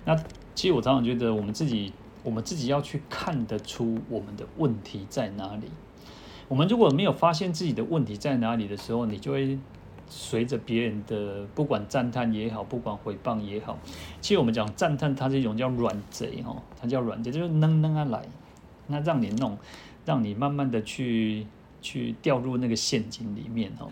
[0.05, 0.17] 那
[0.55, 5.69] 其实我常常觉得，我们自己我们自己要去看得出我们的问题在哪里。
[6.49, 9.59] 我们如果没有发现自己的问题在哪里的时候，你就会。
[10.11, 13.79] 随着别人的不管赞叹也好，不管诽谤也好，
[14.23, 18.27] 其实我们讲赞叹，它是一种叫软贼哈，它叫软贼，就是扔扔啊来，
[18.87, 19.59] 那让你弄，
[20.07, 21.47] 让你慢慢的去
[21.83, 23.87] 去掉入那个陷阱里面哈。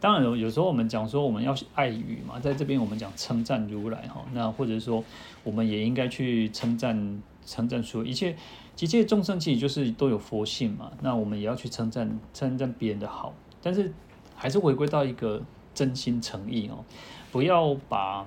[0.00, 5.02] 当然有有时候我们讲说我们要爱语嘛，在这边我们讲称赞如来哈，那或者说
[5.42, 8.36] 我们也应该去称赞称赞说一切
[8.78, 13.92] 一切众生其实就是都有佛性嘛，那我们也要去称赞称赞别人的好，但是
[14.36, 15.42] 还是回归到一个
[15.74, 16.84] 真心诚意哦，
[17.32, 18.24] 不要把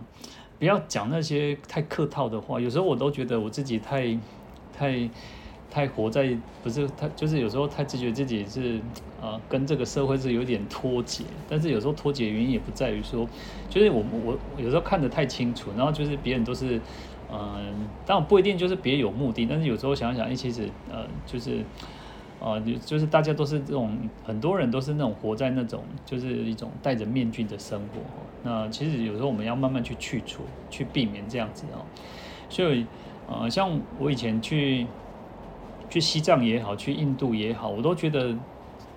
[0.60, 4.18] 不要讲那些太客套的话，有时候我都觉得我自己太
[4.78, 5.10] 太。
[5.72, 8.80] 太活在不是太就是有时候太自觉自己是
[9.16, 13.28] 啊、呃、跟这个社会是有点脱节，但是有时候脱节原因也不在于说，
[13.70, 16.78] 就是我我有时候看得太清楚，然后就是别人都是
[17.28, 21.66] 嗯、呃，当然不一定就是别有目的，但是有时候想想，其实呃就是
[22.38, 28.02] 啊就、就是大家都是这种很多人都是那种活在那种就是一种戴着面具的生活，
[28.42, 31.88] 那其实有时候我们要慢慢去去除，去避免这样子哦，
[32.50, 32.86] 所以
[33.26, 34.90] 呃像我以前去。
[35.92, 38.34] 去西藏也好，去印度也好，我都觉得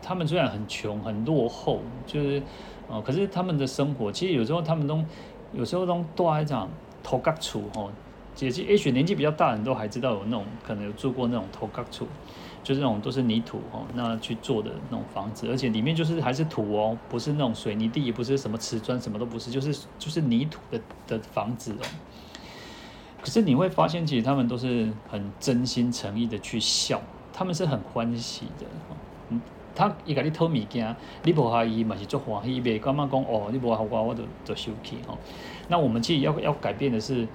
[0.01, 2.41] 他们虽然很穷、很落后，就是
[2.89, 5.05] 呃，可是他们的生活其实有时候他们都
[5.53, 6.69] 有时候都多一种
[7.03, 7.91] 土埆厝吼，
[8.35, 12.07] 姐姐也许年纪比较大的人都还知道有那种可能有住过那种土埆厝，
[12.63, 21.85] 就是那种都是泥土哦，那去做的那种房子，而且里面就是还是土哦，不是那种水泥地，也不是什么瓷砖，什么都不是，就是就是泥土的的房子哦。
[23.25, 27.01] 可是你会发现，其实他们都是很真心诚意的去笑，
[27.33, 28.67] 他们是很欢喜的。
[29.31, 29.41] 嗯，
[29.75, 35.17] 他一个你偷物件，你不好意嘛是做欢喜，别干嘛讲哦，你不好我我就就生气哦。
[35.69, 37.27] 那我们其实要要改变的是，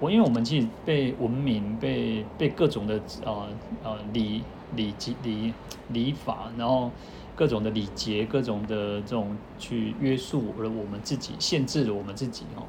[0.00, 3.46] 我因为我们其实被文明被被各种的呃
[3.84, 4.42] 呃礼
[4.74, 5.54] 礼节礼
[5.90, 6.90] 礼法，然后
[7.36, 12.64] 各种的礼节，各种的这种去约束了我们自己，限制了我们自己哦。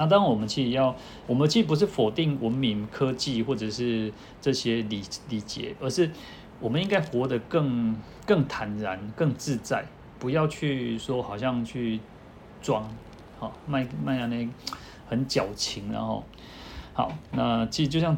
[0.00, 4.10] 那当然，我们其实要，我们其实不是否定文明、科技或者是
[4.40, 6.10] 这些礼礼节，而是
[6.58, 9.84] 我们应该活得更更坦然、更自在，
[10.18, 12.00] 不要去说好像去
[12.62, 12.90] 装，
[13.38, 14.48] 好卖卖啊那
[15.06, 16.24] 很矫情，然后
[16.94, 18.16] 好，那其实就像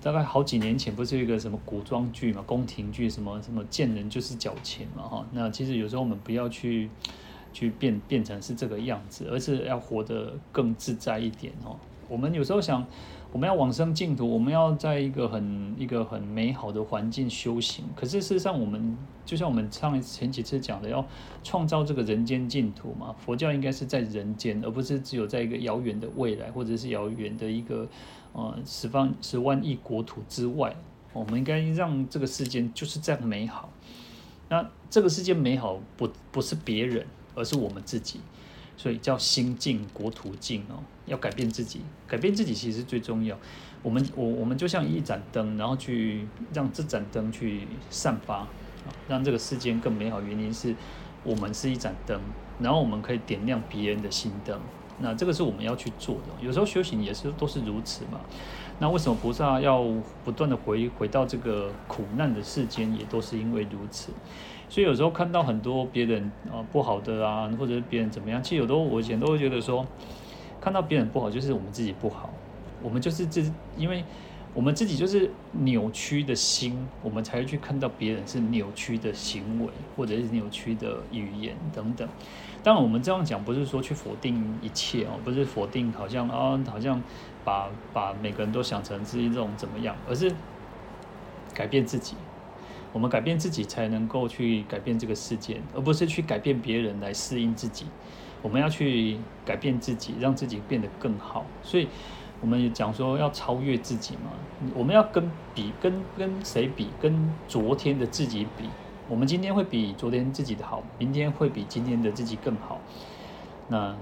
[0.00, 6.88] 大概好几年前不是有一个什么古装剧嘛，宫廷剧什么什么见人就是矫情嘛，哈，那其实有时候我们不要去。
[7.54, 11.78] 去变变成是这个样子，而是要活得更自在一点哦。
[12.06, 12.86] 我们有时候想，
[13.32, 17.86] 我们要往生净土，我们要在一个很一个很美好的环境修行。
[17.96, 21.02] 可是事实上，我们就像我们上前几次讲的，要
[21.42, 23.14] 创造这个人间净土嘛。
[23.24, 27.88] 佛教应该是在人间，而不是只有在一个遥远的未来，或者是遥远的一个
[28.34, 30.76] 呃十方十万亿国土之外。
[31.14, 33.70] 我们应该让这个世间就是这样美好。
[34.50, 37.06] 那这个世界美好不不是别人。
[37.34, 38.20] 而是我们自己，
[38.76, 40.82] 所以叫心净国土净哦。
[41.06, 43.36] 要改变自己，改变自己其实最重要。
[43.82, 48.46] 我们我我们就像一盏灯，然后去让这盏灯去散发，
[49.06, 50.22] 让这个世间更美好。
[50.22, 50.74] 原因是
[51.22, 52.18] 我们是一盏灯，
[52.58, 54.58] 然后我们可以点亮别人的心灯。
[55.00, 56.22] 那这个是我们要去做的。
[56.40, 58.20] 有时候修行也是都是如此嘛。
[58.78, 59.84] 那为什么菩萨要
[60.24, 64.10] 不断的回回到这个苦难的世间，也都是因为如此。
[64.74, 69.86] 所以有时候看到很多别人啊不好的啊，或者是别人怎么样，其实有时候我以前都会觉得说，
[70.60, 72.28] 看到别人不好，就是我们自己不好，
[72.82, 73.40] 我们就是这，
[73.76, 74.02] 因为
[74.52, 82.08] 我们自己就是扭曲的心，我们才会去看到别人是扭曲的行为，或者是扭曲的语言等等。
[82.64, 87.00] 当然，我们这样讲不是说去否定一切哦，不是否定好像啊，好像
[87.44, 90.34] 把把每个人都想成是一种怎么样，而是
[91.54, 92.16] 改变自己。
[92.94, 97.86] 我们改变自己，才能够去改变这个世界，而不是去改变别人来适应自己。
[98.40, 101.44] 我们要去改变自己，让自己变得更好。
[101.62, 101.88] 所以，
[102.40, 104.30] 我们讲说要超越自己嘛。
[104.74, 106.88] 我们要跟比，跟跟谁比？
[107.00, 108.68] 跟昨天的自己比。
[109.08, 112.80] 我们今天会比昨天自己的好，明天会比今天的自己更好。
[113.66, 113.92] 那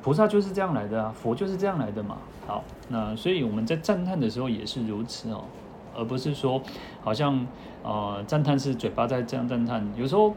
[0.00, 2.18] 菩萨就是这样来的啊，佛就是这样来的嘛。
[2.46, 5.44] 好，那所以我们在赞叹的时候也是如此哦。
[5.94, 6.62] 而不是说，
[7.00, 7.46] 好像
[7.82, 9.86] 呃赞叹是嘴巴在这样赞叹。
[9.96, 10.34] 有时候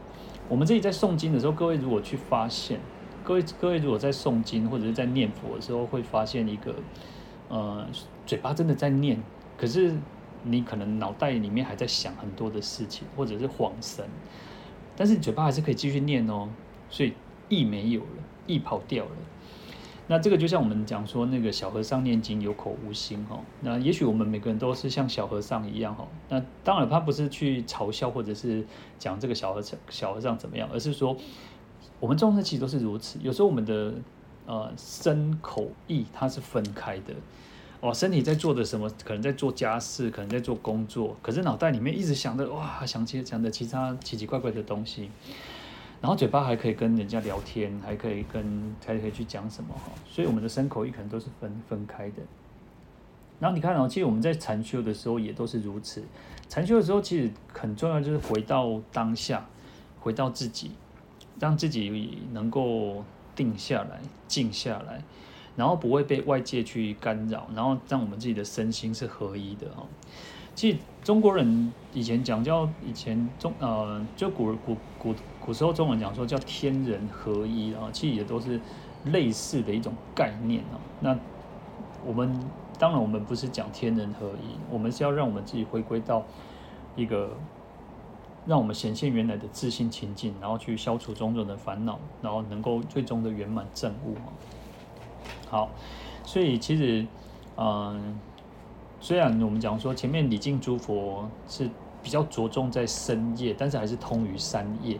[0.48, 2.80] 我们自己在诵经的时候，各位如果去发现，
[3.24, 6.74] 各位各位如果在诵经或者是在念佛的时候，会发现一个
[7.48, 7.86] 呃
[8.24, 9.22] 嘴巴真的在念，
[9.56, 9.96] 可是
[10.42, 14.04] 你可能脑袋里面还在想很多的事情，或者是恍神，
[14.96, 16.48] 但是嘴巴还是可以继续念哦，
[16.88, 17.12] 所以
[17.48, 19.10] 意没有了，意跑掉了。
[20.08, 23.40] 那这个就像我们讲说，那个小和尚念经有口无心哈。
[23.60, 26.06] 那也许我们每个人都是像小和尚一样哈。
[26.28, 28.64] 那当然他不是去嘲笑或者是
[28.98, 31.16] 讲这个小和尚小和尚怎么样，而是说
[31.98, 33.18] 我们众生其实都是如此。
[33.22, 33.94] 有时候我们的
[34.46, 37.12] 呃身口意它是分开的。
[37.80, 38.90] 哦，身体在做的什么？
[39.04, 45.10] 可能在做家事，可能在做工作，可是脑袋里面一直想着哇，想起想着其他奇奇怪怪的东西，
[46.00, 52.22] 然后嘴巴还可以跟人家聊天，还可以跟还可以去讲什么哈，所以我们的身口意可能都是分分开的。
[53.38, 56.02] 然后你看哦，其实我们在禅修的时候也都是如此。
[56.48, 59.46] 禅修的时候其实很重要，就是回到当下，
[60.00, 60.70] 回到自己，
[61.40, 63.04] 让自己能够
[63.34, 65.02] 定下来、静下来。
[65.56, 69.86] 然后不会被外界去干扰，然后让我们自己的身心是合一的哈。
[70.56, 78.58] 其实中国人以前讲叫以前中呃，就古古古古时候中文讲说叫天人合一啊，其实也都是
[79.04, 80.80] 类似的一种概念啊。
[81.00, 81.16] 那
[82.04, 82.42] 我们
[82.78, 86.24] 当然我们不是讲天人合一，我们是要让我们自己回归到
[86.96, 87.36] 一个
[88.46, 94.32] 让我们显现原来的自信情境，然后去消除种种的烦恼，然后能够最终的圆满正悟啊。
[95.50, 95.70] 好，
[96.24, 97.06] 所以其实，
[97.56, 98.18] 嗯，
[99.06, 101.70] 虽然我们讲说前面礼敬诸佛是
[102.02, 104.98] 比较着重在身业，但是还是通于三业。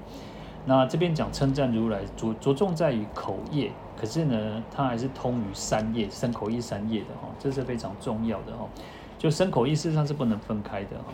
[0.65, 8.69] 那这边讲称赞如来着着重在于口业，可是呢，它还是通于三业，身口意三业的哈，这是非常重要的哈。
[9.19, 11.13] 就身口意事实上是不能分开的哈。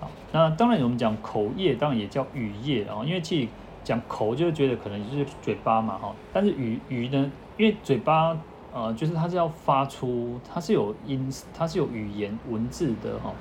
[0.00, 3.48] 好，那当然我们讲口业，当然也叫语业啊，因为其实
[3.82, 7.32] 讲口就觉得可能就是嘴巴嘛哈，但是语语呢？
[7.56, 8.36] 因为嘴巴，
[8.74, 13.32] 呃，就是它是要发出，它是有音，它是有语言文字的哈，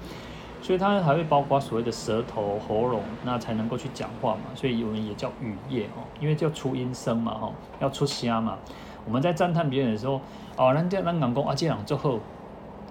[0.61, 8.59] 所以它还会包括所谓的舌头、喉咙，那才能够去讲话嘛，所以有人也叫语业哦，因为叫出音声嘛哈，要出声嘛。
[9.05, 10.21] 我们在赞叹别人的时候，
[10.55, 12.19] 哦，人家人讲啊，这样之后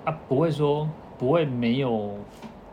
[0.05, 2.13] 啊，不会说不会没有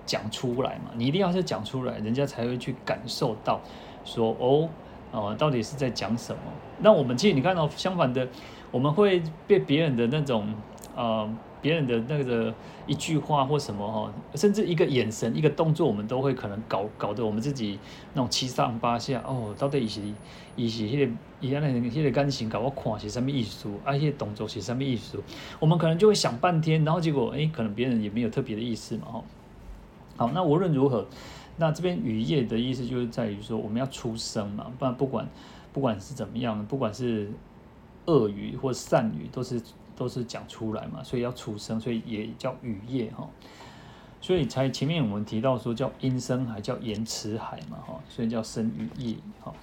[0.03, 3.60] 讲出来嘛，你一定要是讲出来，人家才会去感受到
[4.03, 4.67] 说哦。
[5.12, 6.41] 哦，到底是在讲什么？
[6.77, 8.27] 那我们其实你看到、相反的，
[8.71, 10.47] 我们会被别人的那种，
[10.95, 11.29] 呃，
[11.62, 12.53] 别人的那个
[12.86, 17.79] 一句话或什么哈、甚至一个眼神、一个动作，我们都会可能搞搞得我们自己
[18.13, 19.21] 那种七上八下。
[19.25, 20.01] 哦，到底是
[20.55, 23.69] 伊是迄个伊安尼迄个感情搞我看是什么意思？
[23.84, 25.21] 啊，迄个动作是什么意思？
[25.60, 29.23] 我们可能就会想半天，然后结果哎，可能别人也没有特别的意思嘛哈。
[30.17, 31.05] 好，那无论如何。
[31.62, 35.27] 那这边雨夜的意思就是在于说，我们要出声嘛，不然不管
[35.73, 37.29] 不管是怎么样，不管是
[38.10, 39.62] 恶语或善语，都是
[39.95, 43.30] 都是讲出来嘛，所以要出声，所以也叫语业哈。
[44.19, 49.54] 所以才前面我们提到说叫音声，海叫言辞海嘛哈，所以叫身语业哈。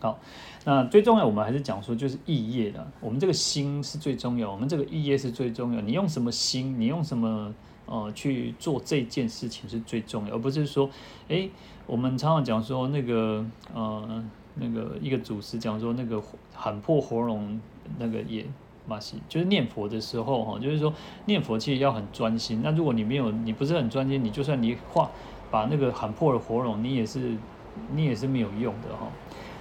[0.00, 0.18] 好，
[0.64, 5.80] 那最重要我们还是讲说就是意业的，我们这个心是最重要，我们这个意业是最重要。
[5.80, 6.78] 你用什么心？
[6.78, 7.54] 你用什么？
[7.84, 10.88] 呃，去做这件事情是最重要，而不是说，
[11.28, 11.50] 哎，
[11.84, 13.44] 我们常常讲说那个，
[13.74, 16.22] 呃，那个一个祖师讲说那个
[16.54, 17.60] 喊破喉咙
[17.98, 18.44] 那个也
[18.86, 20.92] 嘛是，就是念佛的时候哈，就是说
[21.26, 22.60] 念佛其实要很专心。
[22.62, 25.10] 那如果你没有，你不是很专心，你就算你话
[25.50, 27.36] 把那个喊破了喉咙，你也是
[27.94, 29.08] 你也是没有用的哈。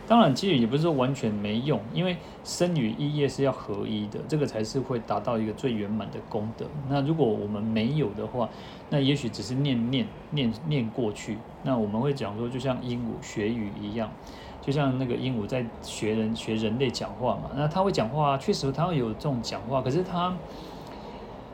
[0.07, 6.65] 当然，其实也不是说完全没用，因为身与意业是要合一的，这个才是会达到一个最圆满的功德。
[6.89, 8.49] 那如果我们没有的话，
[8.89, 11.37] 那也许只是念念念念过去。
[11.63, 14.11] 那我们会讲说，就像鹦鹉学语一样，
[14.61, 17.49] 就像那个鹦鹉在学人学人类讲话嘛。
[17.55, 20.33] 那他会讲话，确实他会有这种讲话，可是他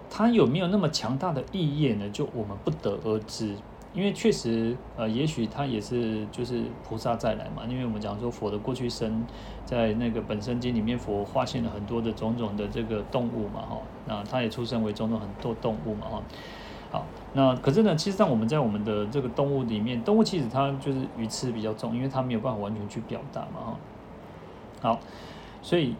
[0.09, 2.09] 他有没有那么强大的意业呢？
[2.09, 3.55] 就我们不得而知。
[3.93, 7.63] 因为确实，呃，也许他也是就是菩萨再来嘛。
[7.67, 9.25] 因为我们讲说佛的过去生，
[9.65, 13.81] 在那个本生经里面，佛化现了很多的种种的这个动物嘛，哈。
[14.05, 16.23] 那他也出生为种种很多动物嘛，哈。
[16.91, 23.77] 好，那可是呢，其实上我们在我们的这个动物里面，动物其实它就是语痴比较重，因为它没有办法完全去表达嘛，哈。
[24.81, 24.99] 好，
[25.61, 25.95] 所以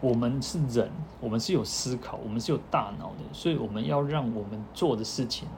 [0.00, 5.48] 我们是人，我们是有思考，我们是有大脑的，所以我们要让我们做的事情。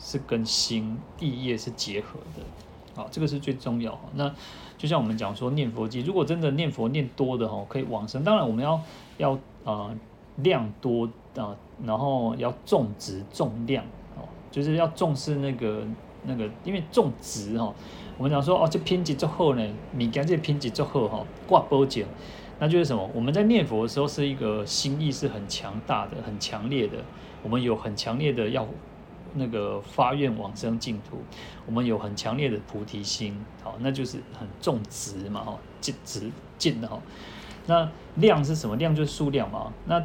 [0.00, 2.42] 是跟心意业是结合的，
[2.94, 3.98] 好，这个是最重要。
[4.14, 4.32] 那
[4.76, 8.22] 就像我们讲说念佛机，如果真的念佛念多的哈，可以往生。
[8.22, 8.80] 当然我们要
[9.16, 9.96] 要啊、呃、
[10.36, 13.84] 量多啊、然后要重质重量
[14.16, 15.84] 哦，就是要重视那个
[16.24, 17.74] 那个，因为重质哈，
[18.16, 22.06] 我们讲说哦，这品质最好呢，你讲这品质最好哈，挂包奖，
[22.58, 23.08] 那就是什么？
[23.14, 26.98] 我们在念佛的时候是一个心意是很强大的、很强烈的，
[27.42, 28.66] 我们有很强烈的要。
[29.34, 31.18] 那个发愿往生净土，
[31.66, 36.98] 我们有很强烈的菩提心，好，那就是很重质嘛，哈，质质净的哈。
[37.66, 38.74] 那量是什么？
[38.76, 39.70] 量就是数量嘛。
[39.84, 40.02] 那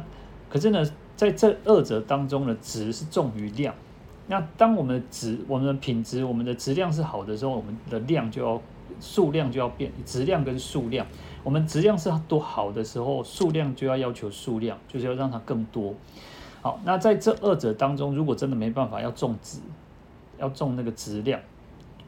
[0.50, 0.84] 可是呢，
[1.16, 3.74] 在这二者当中呢，质是重于量。
[4.26, 8.60] 那当我们的质、我们的品质、我们的质量是好的时候，我们的量就要
[8.98, 11.06] 数量就要变，质量跟数量。
[11.42, 15.94] 我们质量是多好的时候，数量就要要求数量，就是要让它更多。
[16.62, 19.58] 好，那在这二者当中，如果真的没办法，要重质，
[20.38, 21.38] 要重那个质量。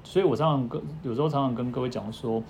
[0.03, 2.43] 所以我常常跟有时候常常跟各位讲说，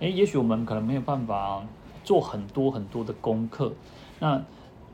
[0.00, 1.64] 诶，也许我们可能没有办法
[2.04, 3.72] 做很多很多的功课，
[4.20, 4.42] 那。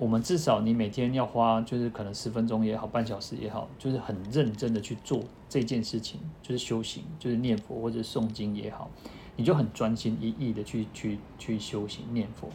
[0.01, 8.89] 我们至少你每天要花，就是可能十分钟也好，半小时也好，就是很认真的去做这件事情，就是修行，就是念佛或者诵经也好，
[9.37, 12.49] 你就很专心一意的去去去修行念佛。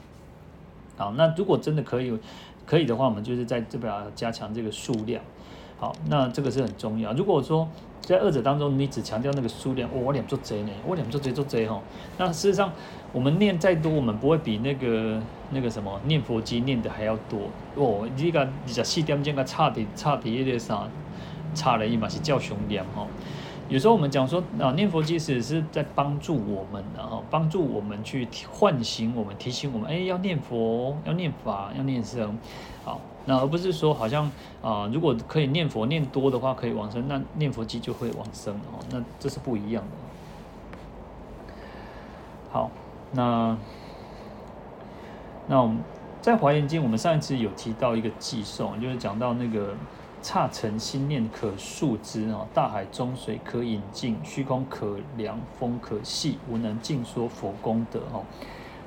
[0.98, 2.18] 好，那如果真的可以
[2.66, 5.24] 可以的话，我们就是在这边加强这个数量。
[5.78, 7.14] 好，那这个是很重要。
[7.14, 7.68] 如果说
[8.02, 11.80] 在二者当中，你只强调那个数量，哦、我两做贼呢，我两做贼做贼哈。
[12.18, 12.74] 那事实上，
[13.16, 17.40] 我们念再多，我们不会比那个那个什么念佛机念的还要多
[17.76, 18.06] 哦。
[18.18, 20.86] 你个二十四点钟个差的差的一点啥，
[21.54, 23.08] 差了一码是叫熊念哈。
[23.70, 32.38] 有时候我们讲说啊，念佛机只是在帮助我们，然后帮助我们去唤醒我们，提醒我们，哎，要念佛，要念法，要念僧，
[32.84, 33.00] 好。
[33.28, 34.30] 那而不是说好像
[34.62, 38.84] 啊、如果可以念佛念多的话，可以往生，那念佛机就会往生哦。
[38.92, 39.90] 那这是不一样的。
[42.52, 42.70] 好，
[43.16, 43.58] 那
[45.48, 45.78] 那我们
[46.22, 49.74] 在《华严经》，我们上一次有提到一个偈颂，就是讲到那个
[50.22, 58.22] 刹尘心念可数之啊，大海中水可引尽，虚空可量，风可细，无能尽说佛功德哈。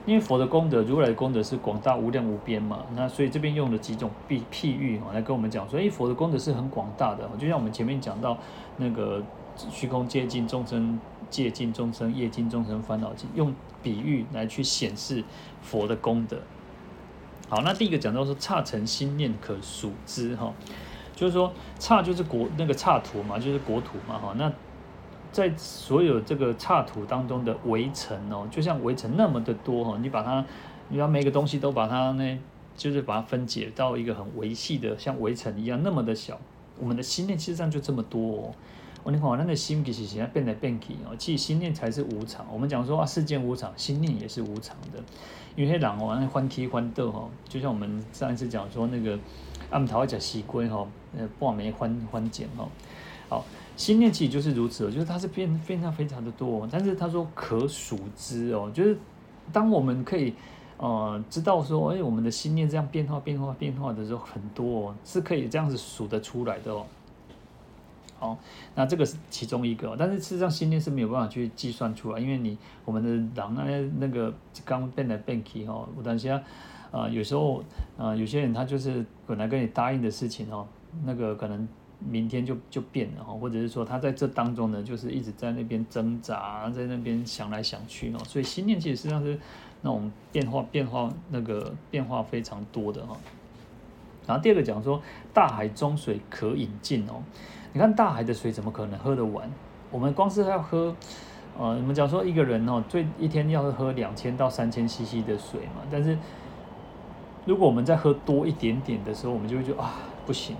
[0.04, 8.36] 因为佛的功德，如来的功德是广大无量无边嘛，那所以这边用了几种比譬喻来跟我们讲说，诶，佛的功德是很广大的，就像我们前面讲到
[8.78, 9.22] 那个
[9.70, 10.98] 虚空界尽众生
[11.28, 13.54] 界尽众生业尽众生烦恼尽，用
[13.88, 15.24] 比喻来去显示
[15.62, 16.36] 佛的功德。
[17.48, 20.52] 好，那第一个讲到说刹尘心念可数之哈，
[21.16, 24.52] 就是说刹就是国那个刹土嘛，就是国土嘛哈，那。
[25.30, 30.42] 在所有这个刹土当中的微尘哦，就像微尘那么的多哈，你把它，
[30.88, 32.38] 你把每个东西都把它呢，
[32.74, 36.40] 就是把它分解到一个很微细的，像微尘一样那么的小。
[36.80, 38.54] 我们的心念其实上就这么多哦。
[39.02, 42.46] 我你看，那个心其实现在变来变去哦，其实心念才是无常。
[42.52, 45.02] 我们讲说啊，世间无常，心念也是无常的。
[45.56, 49.18] 因为人哦，欢喜欢斗哈，就像我们上一次讲说那个
[49.70, 50.86] 暗头一只西龟哈，
[51.16, 52.68] 呃，半眉欢欢剪哈，
[53.28, 53.44] 好。
[53.76, 58.98] 心念其实就是如此，就是它是变非常非常的多，但是他说可数之哦，就是
[59.52, 60.34] 当我们可以
[60.78, 66.84] 呃知道说，哎，我们的心念这样变化变化变化的时候很多哦，是可以这样子数得出来的哦。
[68.18, 68.38] 好，
[68.74, 73.64] 那这个是其中一个，但是事实上心念是没有办法去计算出来，因为你我们的狼啊
[73.98, 74.32] 那个
[74.64, 76.42] 刚变来变去哈，我等下
[76.90, 77.62] 啊有时候
[77.96, 80.66] 啊有些人他就是本来跟你答应的事情哦，
[81.04, 81.66] 那个可能。
[82.00, 89.36] 明天就就变了哈，或者是说他在这当中呢，就是一直在那边挣扎，在那边想来想去哦，所以心念其实实际上是
[89.82, 93.16] 那种变化变化那个变化非常多的哈。
[94.28, 95.02] 然后第二个讲说，
[95.34, 97.20] 大海中水可饮尽哦，
[97.78, 99.48] 你看大海的水怎么可能喝得完？
[99.92, 100.92] 我们光是要喝，
[101.56, 106.18] 呃，我们讲说一个人哦，最一天要喝两千到三千 CC 的水嘛，但是
[107.44, 109.92] 如果我们再喝多一点点的时候，我们就会觉得啊，
[110.26, 110.56] 不行。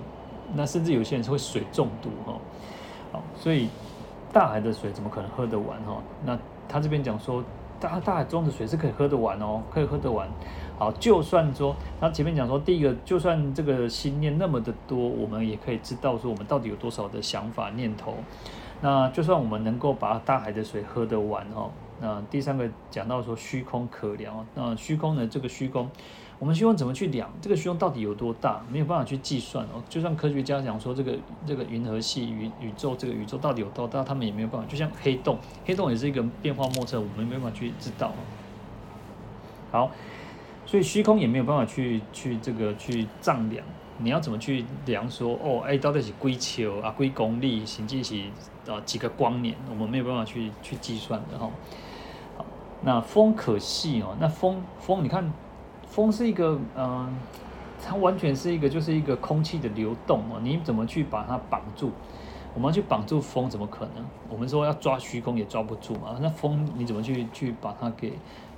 [0.55, 2.39] 那甚至有些人是会水中毒哈，
[3.11, 3.67] 好，所以
[4.31, 6.01] 大海的水怎么可能喝得完哈？
[6.25, 6.39] 那
[6.69, 7.43] 他这边讲说，
[7.81, 10.25] 大大海中的水是可以喝得完哦，可以喝得完。
[10.79, 18.15] 好，就算说那前面讲说，第一个，就算这个心念那么的多，我们也可以知道说，我们到底有多少的想法念头。
[18.81, 21.69] 那就算我们能够把大海的水喝得完哦，
[21.99, 25.89] 那第三个讲到说虚空可量，那虚空呢，这个虚空。
[26.39, 27.29] 我们虚空怎么去量？
[27.41, 28.61] 这个虚空到底有多大？
[28.71, 29.83] 没有办法去计算哦。
[29.89, 31.13] 就算科学家讲说这个
[31.45, 34.65] 这个银河系宇宇宙这个宇宙到底有多大，他们也没有办法。
[34.65, 38.13] 就像黑洞，黑洞也是一个变化莫测，我们没办法去知道。
[39.71, 39.91] 好，
[40.69, 43.65] 所以虚空也没有办法去去这个去丈量。
[43.97, 45.33] 你要怎么去量说？
[45.43, 46.93] 哦，哎，到底是归球啊？
[46.95, 47.65] 几公里？
[47.65, 48.21] 甚至是
[48.67, 49.55] 啊几个光年？
[49.67, 51.49] 我们没有办法去去计算的哈。
[52.37, 52.45] 好，
[52.83, 54.15] 那风可细哦。
[54.19, 55.33] 那风风，你看。
[55.87, 57.17] 风是一个，嗯、
[57.83, 60.39] 它完全是一个，就是一个空气的流动哦。
[60.43, 61.89] 你怎么去把它绑住？
[62.53, 64.05] 我们要去绑住风，怎么可能？
[64.29, 66.15] 我们说要抓虚空也抓不住嘛。
[66.21, 68.13] 那风你怎么去去把它给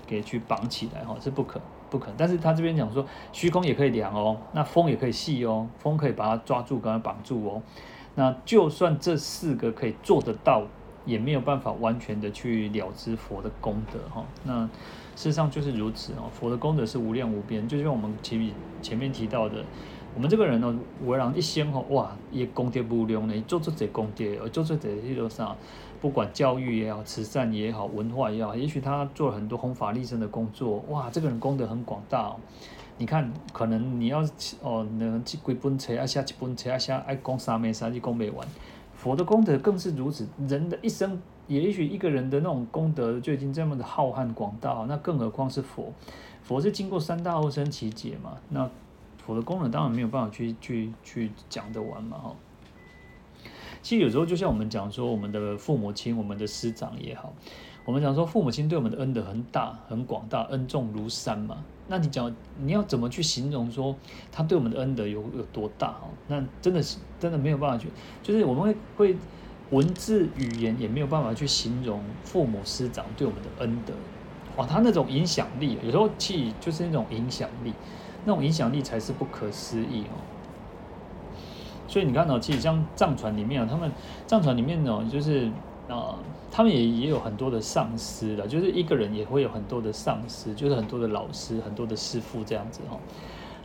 [0.06, 1.06] 给去绑起来？
[1.06, 1.62] 哈，是不可
[1.92, 2.12] 不可。
[2.18, 7.62] 但是他这边讲说，虚空也可以量哦，那风也可以细哦，风可以把它抓住，把它绑住哦。
[8.16, 10.64] 那就算这四个可以做得到，
[11.06, 14.26] 也没有办法完全的去了知佛的功德哈。
[14.44, 14.68] 那。
[15.14, 19.64] 事实上就是如此哦，佛的功德是无量无边，就像我们前面前面提到的，
[20.16, 20.74] 我们这个人呢，
[21.06, 25.54] 为人一生吼，哇，也功德无量呢，做出这功德，做做这些多啥，
[26.02, 32.36] 不管教育也好，慈善也好，文化也好，也许他做了很多弘法利生的工作，哇，这个人功德很广大哦。
[32.98, 34.24] 你看，可能你要
[34.62, 38.48] 哦，能几几本册啊，写几本册啊，写爱讲三昧三就讲没完。
[38.96, 45.94] 佛的功德更是如此，人的一生，也许一个人的那种功德就已经这么的浩瀚广大，那更何况是佛？
[46.42, 48.68] 佛是经过三大阿僧只劫嘛，那
[49.24, 52.36] 佛的功能当然没有办法去去去讲得完嘛，哈。
[53.82, 57.34] 其实有时候就像我们讲说，我们的父母亲、我们的师长也好，
[57.86, 61.64] 我们讲说父母亲对我们的恩德很大、很广大，恩重如山嘛。
[61.88, 63.94] 那你讲你要怎么去形容说
[64.32, 65.88] 他对我们的恩德有有多大？
[65.88, 67.90] 哈，那真的是真的没有办法去，
[68.24, 69.18] 就是我们会会
[69.72, 73.94] 文字语言也没有办法去形容父母师长对我们的恩德。
[74.58, 77.74] 哇，他那种影响力，有时候其实就是那种影响力，
[78.26, 80.16] 那种影响力才是不可思议哦。
[81.92, 83.92] 所以你看到，其实像藏传里面啊，他们
[84.26, 85.52] 藏传里面呢，就是
[85.90, 86.16] 啊，
[86.50, 92.98] 他们也也有很多的上师的，就是一个人也会有很多的上师，就是很多的老师，很多的师父这样子哈。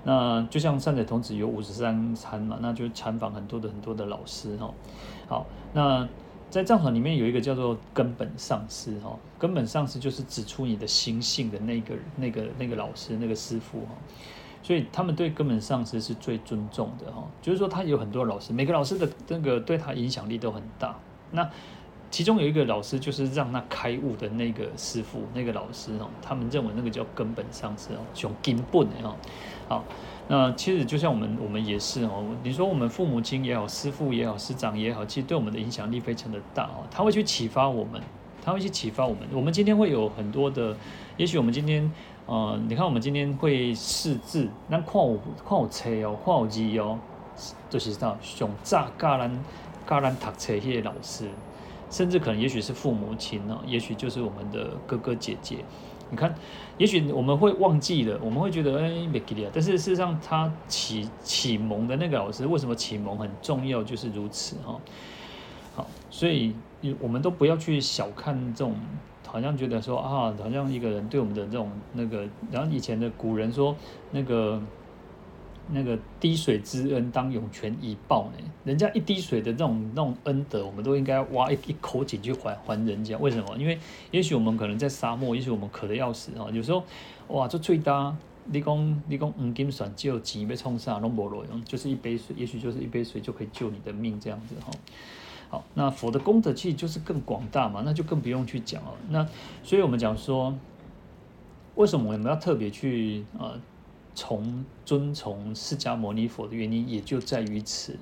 [0.02, 4.74] 那就像善财童子有五十三参嘛，那就参访很多的很多的老师哈。
[5.28, 6.08] 好，那
[6.50, 13.94] 在藏传里面有一个叫做根本上师哈，根本上师就是指出你的心性的那个那个那个老师那个师父哈。
[14.66, 20.98] 所以他们对根本上师是最尊重的哈，就是说他有很多老师，每个老师的那个对他影响力都很大。
[21.30, 21.48] 那
[22.10, 29.16] 其中有一个老师就是让他开悟的那个师父，那个老师哦，他们认为那个叫根本上师哦，熊根本的哈。
[29.68, 29.84] 好，
[30.26, 38.02] 那其实就像我们我们也是哦，你说我们父母亲也好，师父也好，师长也好，其实对我们的影响力非常的大哦，他会去启发我们，
[38.44, 39.20] 他会去启发我们。
[39.32, 40.76] 我们今天会有很多的，
[41.16, 41.88] 也许我们今天。
[42.26, 45.16] 呃，你看我们今天会识字，那看有
[45.48, 46.98] 看有册哦，看有字哦，
[47.70, 49.44] 就是上上早教咱
[49.88, 51.30] 教咱读册些老师，
[51.88, 55.58] 甚至可能也许是父母亲哦，也许就是我们的哥哥姐姐。
[56.10, 56.34] 你看，
[56.78, 63.84] 也许我们会忘记了，我们会觉得哎没记得，但是事实上他启启蒙的那个老师，为什么启蒙很重要？
[63.84, 64.76] 就是如此哈。
[65.76, 66.56] 好，所以
[66.98, 68.74] 我们都不要去小看这种。
[69.26, 73.76] 好像觉得说啊，好像一个人对我们的这种那个，然后以前的古人说
[74.12, 74.62] 那个
[75.68, 83.18] 那个滴水之恩当涌泉以报呢，人家一滴水的这种那种恩德，我们都应该挖一一口井去还还人家。
[83.18, 83.56] 为什么？
[83.58, 83.78] 因为
[84.12, 86.84] 也许我们可能在沙漠，也许我们渴得要死啊，有时候
[87.28, 94.70] 哇，这最大，你讲你讲黄金选就钱被冲上，拢无路用，就是一杯水，也许就是一杯水就可以救你的命这样子哈。
[95.48, 98.92] 好，那佛的功德其实就是更广大嘛，那就更不用去讲了。
[99.10, 99.26] 那
[99.62, 100.56] 所以我们讲说，
[101.76, 103.58] 为什么我们要特别去呃
[104.14, 107.96] 从尊从释迦牟尼佛的原因，也就在于此。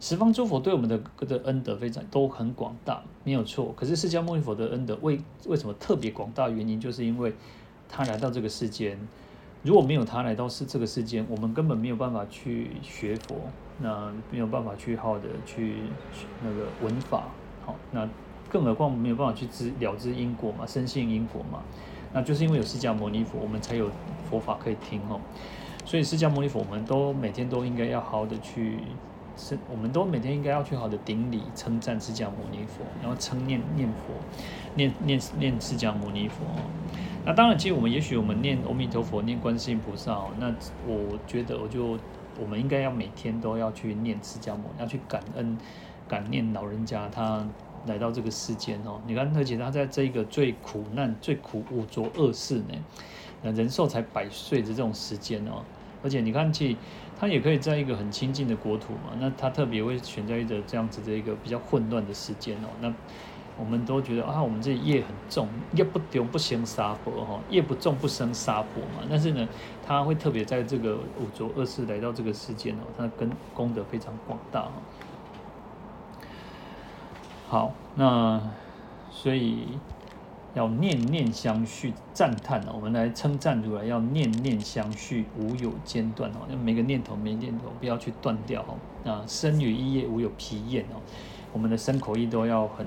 [0.00, 3.74] 十方诸佛对我们的的恩德非常都很广大，没有错。
[3.76, 6.48] 可是释迦牟尼佛的恩德为为什么特别广大？
[6.48, 7.34] 原因就是因为
[7.88, 8.96] 他来到这个世间。
[9.64, 13.34] 如果没有他来到世这个世间，我们根本没有办法去学佛，
[13.80, 15.76] 那没有办法去好的去
[16.42, 17.24] 那个闻法，
[17.64, 18.08] 好，那
[18.50, 21.60] 更何况没有办法去知了知因果嘛，深信因果嘛，
[22.12, 23.90] 那就是因为有释迦牟尼佛，我们才有
[24.28, 25.20] 佛法可以听哦。
[25.84, 28.78] 所以释迦牟尼佛，我们都每天都应该要好好的去，
[29.36, 34.14] 是，我们都每天应该要去好的顶礼称赞释迦牟尼佛，然后称念念佛，
[34.74, 36.44] 念念念释迦牟尼佛。
[37.24, 40.48] 那当然，其实我们也许我们念阿弥陀佛、念观世音菩萨哦，那
[40.86, 41.98] 我觉得我就
[42.38, 45.58] 我们应该要每天都要去念释迦牟尼，要去感恩、
[46.08, 47.46] 感念老人家他
[47.86, 49.00] 来到这个世间哦。
[49.06, 52.74] 你看，而且他在这个最苦难、最苦五浊恶世呢，
[53.42, 55.62] 那人寿才百岁的这种时间哦，
[56.02, 56.76] 而且你看，其实
[57.18, 62.92] 他也可以在一个很清净的国土嘛，那他特别会选在一个这样子的一个比较混乱的时间哦，那。
[63.60, 69.04] 我们都觉得啊，我们这业很重，业不重不生杀婆哈，业不重不生杀婆嘛。
[69.10, 69.48] 但是呢，
[69.88, 74.72] 他会特别在这个五浊恶世来到这个世间哦，他跟功德非常广大哈。
[77.48, 78.38] 好，那
[79.10, 79.66] 所以
[80.52, 88.76] 要念念相续赞叹哦，我们来称赞如来要念念相续，无有间断哦，要每个念头每念头不要去断掉哦。
[89.04, 91.00] 那，身与意业无有疲厌哦，
[91.54, 92.86] 我们的身口意都要很。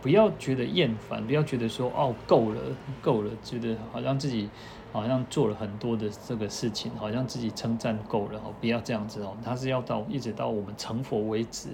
[0.00, 2.60] 不要觉得厌烦，不要觉得说哦够了
[3.02, 4.48] 够了，觉得好像自己
[4.92, 11.68] 好像做了很多的这个事情，好像自己称赞够了哦，不要这样子哦，他是要到一直到我们成佛为止，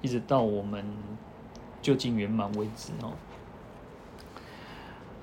[0.00, 0.84] 一直到我们
[1.82, 3.12] 究竟圆满为止哦。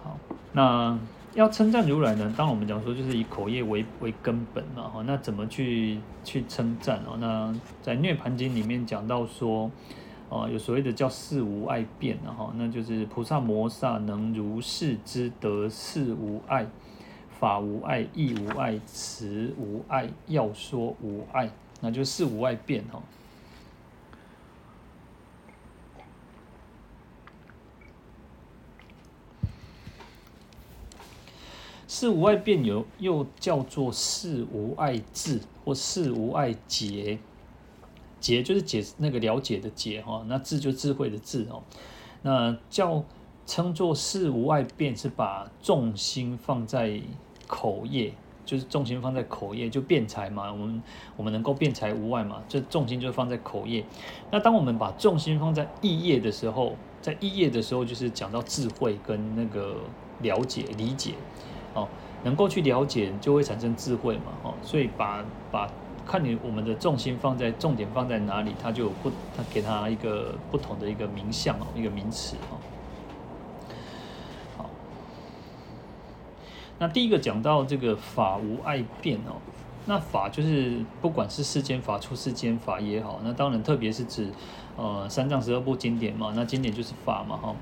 [0.04, 0.18] 好，
[0.54, 0.98] 那
[1.34, 7.18] 要称赞如来呢，当我们讲说就是以口业为为根本嘛，哈，那怎么去去称赞哦？
[7.20, 9.70] 那在《涅槃经》里面讲到说，
[10.30, 16.66] 哦，有所谓的叫事无碍辩，然后那就是菩萨摩萨能如是之得事无碍，
[17.40, 23.02] 法无碍，义无碍，词无碍，要说无碍，那就事无碍辩哈。
[31.88, 37.18] 事无碍辩有，又叫做事无碍智或事无碍解，
[38.20, 41.64] 解就是解那个了解的解哈，那智就智慧的智哦，
[42.22, 43.04] 那叫
[43.48, 47.02] 称作事无碍辩是把重心放在
[47.48, 48.14] 口业，
[48.46, 50.84] 就是重心放在口业就辩才嘛，我们
[51.16, 53.84] 我们能够辩才无碍嘛，这重心就放在口业。
[54.30, 59.78] 那当我们把重心放在意业的时候，在意业的时候就是讲到智慧跟那个
[60.22, 61.14] 了解理解。
[61.74, 61.88] 哦，
[62.24, 64.32] 能够去了解，就会产生智慧嘛。
[64.44, 65.70] 哦，所以把把
[66.06, 72.58] 看你我们的重心放在重点放在哪里，它就不，它给它一个不同的一个名相哦，一个名词哦。
[76.80, 79.42] 那第一个讲到这个法无碍辩哦，
[79.86, 84.28] 那法就是不管是世间法、出世间法也好，那当然特别是指
[84.76, 87.56] 呃三藏十二部经典嘛，那经典就是法嘛，哈。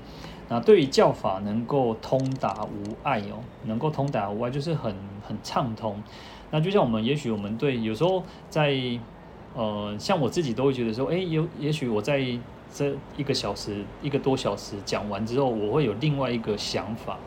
[0.48, 4.94] 那对于教法能够通达无碍哦，能够通达无碍就是很
[5.26, 6.00] 很畅通。
[6.52, 8.78] 那就像我们，也许我们对有时候在
[9.54, 12.24] 呃，像我自己都会觉得说，哎，有也许我在
[12.72, 17.18] 这一个小时一个多小时讲完之后，我会有另外一个想法，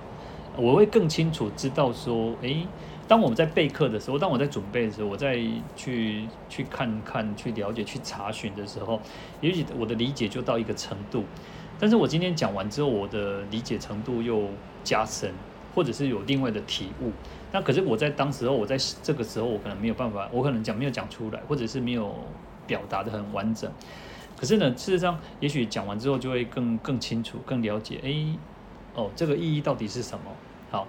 [0.60, 2.68] 我会更清楚知道说，哎，
[3.08, 5.40] 当我们在备课的时候，当我在准备的时候，我在
[5.76, 9.00] 去去看看、去了解、去查询的时候，
[9.40, 11.24] 也许我的理解就到一个程度。
[11.80, 14.50] 但是我今天讲完之后，我的理解程度又
[14.84, 15.34] 加深，
[15.74, 17.14] 或者是有另外的体悟。
[17.54, 22.14] 那可是我在当时候，我在这个时候，我可能没有办法，我可能讲没有讲出来，或者是没有
[22.68, 23.72] 表达得很完整。
[24.36, 28.02] 可是呢，事实上，也许讲完之后就会更更清楚、更了解。
[28.04, 28.38] 哎，
[28.94, 30.26] 哦，这个意义到底是什么？
[30.70, 30.88] 好，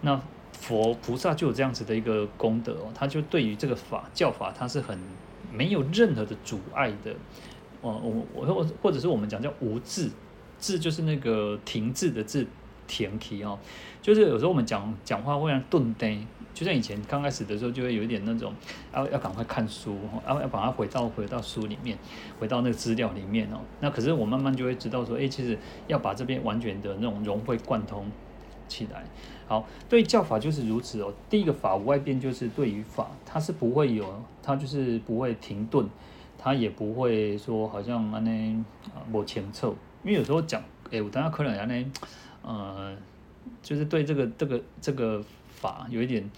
[0.00, 0.20] 那
[0.52, 4.98] 佛菩萨就有这样子的一个功德哦，他就对于这个法教法，他是很
[5.52, 7.12] 没有任何的阻碍的。
[7.80, 10.10] 哦，我我或或者是我们讲叫无滞。
[10.60, 12.44] 滞就是那个停滞的滞，
[12.88, 13.56] 停气哦，
[14.02, 16.18] 就是有时候我们讲讲话会让顿呆，
[16.52, 18.52] 就像以前刚开始的时候，就会有一点那种
[18.92, 21.96] 要要赶快看书，要要把它回到回到书里面，
[22.40, 23.60] 回到那个资料里面哦。
[23.78, 25.56] 那可是我慢慢就会知道说，哎，其实
[25.86, 28.10] 要把这边完全的那种融会贯通
[28.68, 29.04] 起来。
[29.46, 31.12] 好，对教法就是如此哦。
[31.30, 35.88] 第一个法无碍辩，就是对于法，它是不会有，它就是不会停顿，
[36.36, 38.62] 它也不会说好像安尼
[38.94, 39.74] 啊无清楚。
[40.04, 41.92] 因为有时候讲，哎，我等下可能呢，
[42.42, 42.94] 呃，
[43.62, 46.30] 就是对这个这个这个法有一点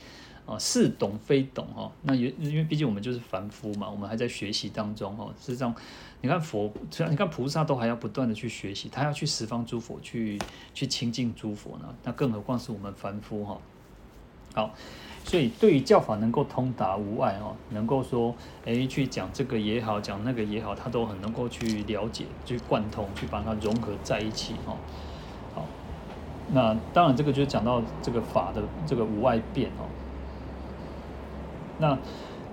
[0.47, 1.93] 啊、似懂非懂哈、哦。
[2.03, 5.35] 那因因为毕竟我们就是凡夫嘛，我们还在学习当中哈、哦。
[5.39, 5.75] 事实上，
[6.21, 6.71] 你看佛，
[7.09, 10.39] 你看菩萨都还要不断的去学习，他要去十方诸佛去
[10.75, 13.59] 去亲近诸佛呢，那更何况是我们凡夫哈、
[14.55, 14.71] 好。
[15.23, 24.79] 所以，对于教法能够通达无碍哦，能够说，诶，去讲这个也好，讲那个也好，他都很能够去了解、去贯通、去把它融合在一起哦。
[25.55, 25.67] 好，
[26.53, 29.85] 那当然，这个就讲到这个法的这个无碍变哦。
[31.79, 31.99] 那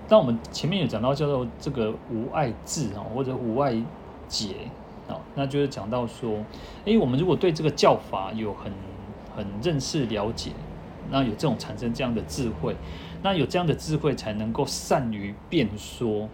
[0.08, 3.74] 当我们前面有讲到叫做这个无爱智啊，或者无爱
[4.26, 4.54] 解
[5.06, 6.42] 啊，那就是讲到说，
[6.84, 8.72] 诶，我们如果对这个教法有很
[9.36, 10.52] 很认识了解。
[11.10, 12.76] 那有这种产生这样的智慧，
[13.22, 16.28] 那有这样的智慧才能够善于辩说。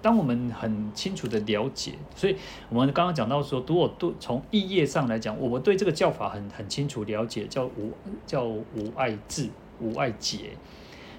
[0.00, 2.36] 当我们很清楚的了解，所以
[2.68, 7.90] 我们刚刚讲到说，如果对从义业上来讲，我们对这个教法很很清楚了解，叫无
[8.24, 9.50] 叫无爱智、
[9.80, 10.50] 无爱解，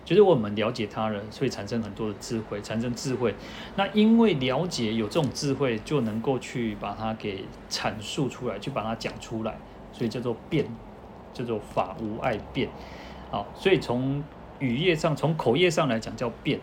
[0.07, 3.35] 就是我们了解他人，所以产生很多的智慧，产生智慧。
[3.75, 9.57] 那因为了解有这种智慧，就能够去把它给阐述出来，去把它讲出来，
[9.91, 10.65] 所以叫做辩。
[11.33, 12.67] 叫做法无碍辩，
[13.29, 14.23] 好，所以从
[14.57, 16.59] 语业上，从口业上来讲叫辩，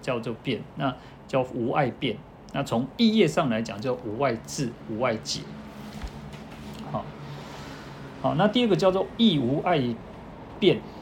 [0.00, 0.94] 叫做辩，那
[1.26, 2.16] 叫无碍辩。
[2.52, 5.40] 那从义业上来讲叫无碍智、无碍解。
[6.92, 7.04] 好，
[8.22, 9.82] 好，那第二个叫做意无碍
[10.60, 10.93] 辩，啊，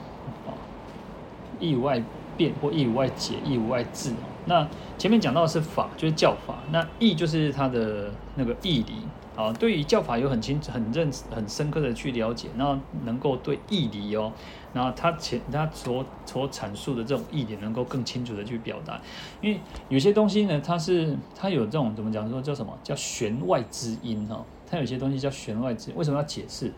[1.63, 2.03] 义无碍
[2.37, 4.13] 辩或义无碍解、义无碍治。
[4.47, 8.95] 那前面讲到的是法，就是教法，那义就是它的那个义理。
[9.35, 14.31] 啊，对于教法有很清、很认识、很深刻的去了解，然后能够对义理哦，
[14.75, 19.01] 然后他前他所所阐述的这种义理，能够更清楚的去表达。
[19.41, 19.59] 因为
[19.89, 26.71] 有些东西呢，它是它有这种怎么讲说叫什么叫弦外之音哈，它有些东西叫弦外之音，为什么要解释？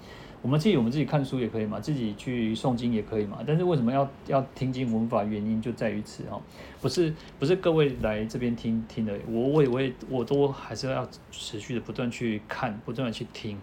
[0.45, 3.39] 我们自己我们自己看书也可以嘛，自己去诵经也可以嘛。
[3.47, 5.25] 但是为什么要要听经闻法？
[5.25, 6.39] 原因就在于此哈，
[6.83, 13.59] 不是不是各位来这边听听的，我我也我也我都还是要持续的不断去看，不断的去听。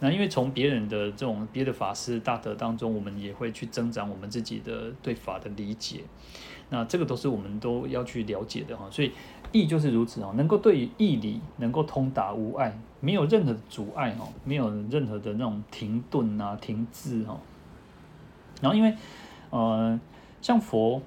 [0.00, 6.00] 那因为从别人的这种别的法师大德当中，我们也会去增长我们自己的对法的理解。
[6.70, 9.12] 那这个都是我们都要去了解的哈，所以
[9.52, 17.38] 义就是如此哦，能够对于义理能够通达无碍，没有任何阻碍哦，没有任何的那种停顿啊、停滞哈。
[18.60, 18.94] 然后因为
[19.50, 19.98] 呃，
[20.40, 21.00] 像佛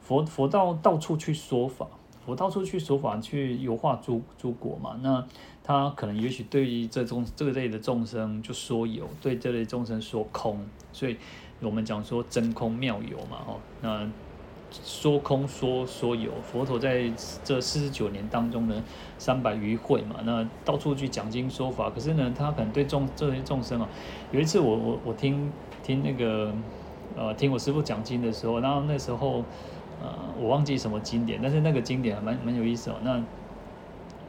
[0.00, 1.86] 佛佛道到处去说法，
[2.24, 5.24] 佛到处去说法去游化诸诸国嘛，那
[5.62, 10.58] 他可能也许对于这种这类的众生就说有，对这类众生说空，
[10.92, 11.16] 所以
[11.60, 14.08] 我们讲说真空妙有嘛哈，那。
[14.70, 17.10] 说空说说有，佛陀在
[17.44, 18.82] 这四十九年当中呢，
[19.16, 21.88] 三百余会嘛，那到处去讲经说法。
[21.88, 23.88] 可是呢，他可能对众这些众生啊，
[24.32, 25.50] 有一次我我我听
[25.82, 26.52] 听那个
[27.16, 29.44] 呃听我师父讲经的时候，然后那时候
[30.02, 32.96] 呃我忘记什么经典，但是那个经典还蛮蛮有意思哦。
[33.02, 33.22] 那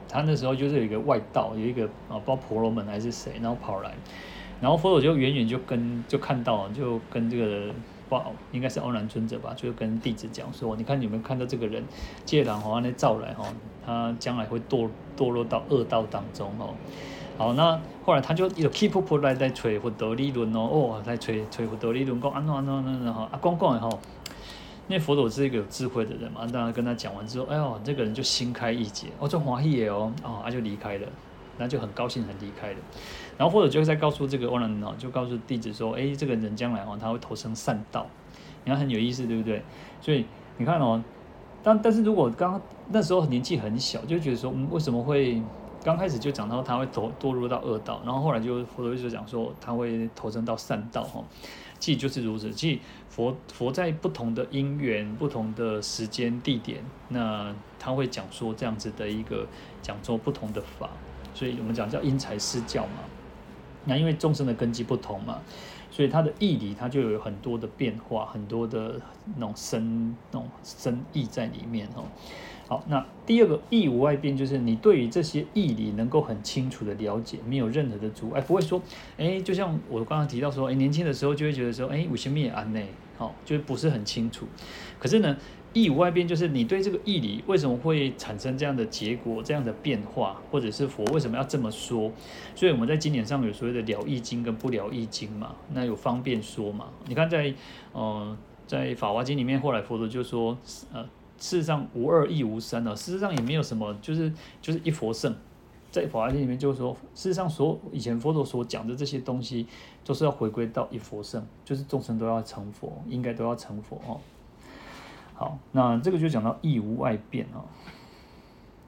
[0.07, 3.91] 他那时候就是有一个外道，有一个啊不知道婆罗门还是谁，然后跑来，
[4.61, 7.73] 然后佛陀就远远就跟就看到，就跟这个。
[8.09, 11.83] 不，应该是欧南尊者吧，就跟弟子讲说，你看你们看到这个人，
[12.25, 13.45] 借狼吼那造来吼，
[13.85, 16.73] 他将来会堕堕落到恶道当中哦。
[17.37, 23.99] 好，那后来他就有 keep up 来在吹佛陀理论哦，哦，来吹吹佛陀理论讲安怎安怎安怎哈，啊，讲讲的吼，
[24.87, 31.07] 那佛陀是一个有智慧的人嘛，当然跟他讲完之后，哎呦，这个人就心开意解，哦，就欢喜的哦，哦，他就离开了，
[31.57, 32.77] 那就很高兴很离开了。
[33.37, 38.07] 然后或者就在告诉这个欧兰哦，就告诉弟子说，哎，这个人将来哦，他会投生善道，
[38.63, 39.61] 你看很有意思，对不对？
[40.01, 40.25] 所以
[40.57, 41.03] 你看哦，
[41.61, 42.59] 但但是如果刚
[42.89, 45.41] 那时候年纪很小，就觉得说，嗯，为什么会
[45.83, 51.23] 刚开始就讲到他会堕堕入到恶道，然后后来就佛陀就讲说他会投生到善道哈，
[51.77, 52.51] 其实就是如此。
[52.51, 59.45] 其实佛佛在不同的因缘、不同的时间地点，那他会讲说这样子的一个
[59.81, 60.89] 讲说不同的法，
[61.35, 63.03] 所以我们讲叫因材施教嘛。
[63.87, 65.39] 那因为众生的根基不同嘛，
[65.89, 68.99] 所以它的义理它就有很多的变化，很多的
[69.35, 72.03] 那种深那种深意在里面哦。
[72.67, 78.81] 好，那第二个义无外辩，就是你对于这些义理能够很清楚的了解，没有任何的阻碍，不会说，
[79.17, 82.81] 哎，就像我刚刚提到说，哎，年轻的时候就会觉得说，哎，为什么也安呢？
[83.17, 84.45] 好，就不是很清楚。
[84.99, 85.35] 可是呢。
[85.83, 92.11] 义无外边，就是你对这个义理为什么会产生这样的结果、这样的变化，或者是佛为什么要这么说？
[92.55, 96.87] 所以我们在经典上有所谓的了义经跟不了义经嘛，那有方便说嘛。
[97.07, 97.53] 你看在
[97.93, 100.57] 呃在法华经里面，后来佛陀就说，
[100.91, 101.03] 呃，
[101.37, 105.35] 事实上无二亦无三啊，事实上也没有什么，就是就是一佛圣。
[105.89, 109.65] 在法华经里面就是说，事实上所以前佛陀所讲的这些东西，
[110.03, 114.19] 都是要回归到一佛圣，就是众生都要成佛，应该都要成佛哦。
[115.39, 117.61] 好，那这个就讲到义无外辩啊。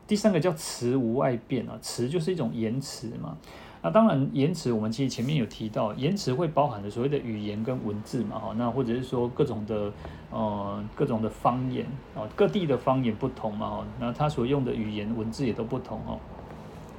[0.07, 3.37] 第三个叫词无外辩啊，词就是一种言辞嘛。
[3.83, 8.39] 那当然言辞，我们其实前面有提到，言辞会包含的所谓的语言跟文字嘛。
[8.39, 9.93] 哈，那或者是说各种的
[10.31, 11.85] 呃各种的方言
[12.15, 13.69] 啊，各地的方言不同嘛。
[13.69, 16.17] 哈，那他所用的语言文字也都不同哦。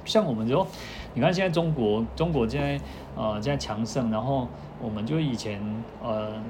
[0.05, 0.65] 像我们就，
[1.13, 2.81] 你看现在中国，中国现在
[3.17, 4.47] 呃现在强盛，然后
[4.81, 5.61] 我们就以前
[6.01, 6.41] 呃。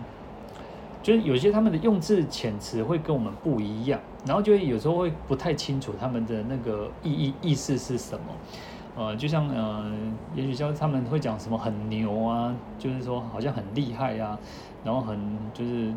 [1.02, 8.26] 就是有些他们的用字遣词会跟我们不一样，然后就会有时候会不太清楚他们的那个意义意思是什么，
[8.96, 9.92] 呃，就像呃，
[10.36, 14.38] 也许像他们会讲什么很牛啊，就是说好像很厉害啊，
[14.84, 15.18] 然后很
[15.54, 15.92] 就是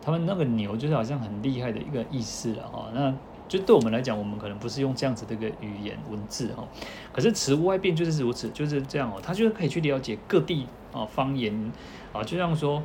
[0.00, 2.86] 他们那个牛就是好像很厉害的一个意思了哈。
[2.94, 3.14] 那
[3.46, 6.64] 就对我们来讲，我们可能不是用这样子的一个语言文字哈，
[7.12, 11.70] 可是词无碍辩就是如此，就是这样哦，他就是可以去了解各地啊方言
[12.14, 12.82] 啊，就像说。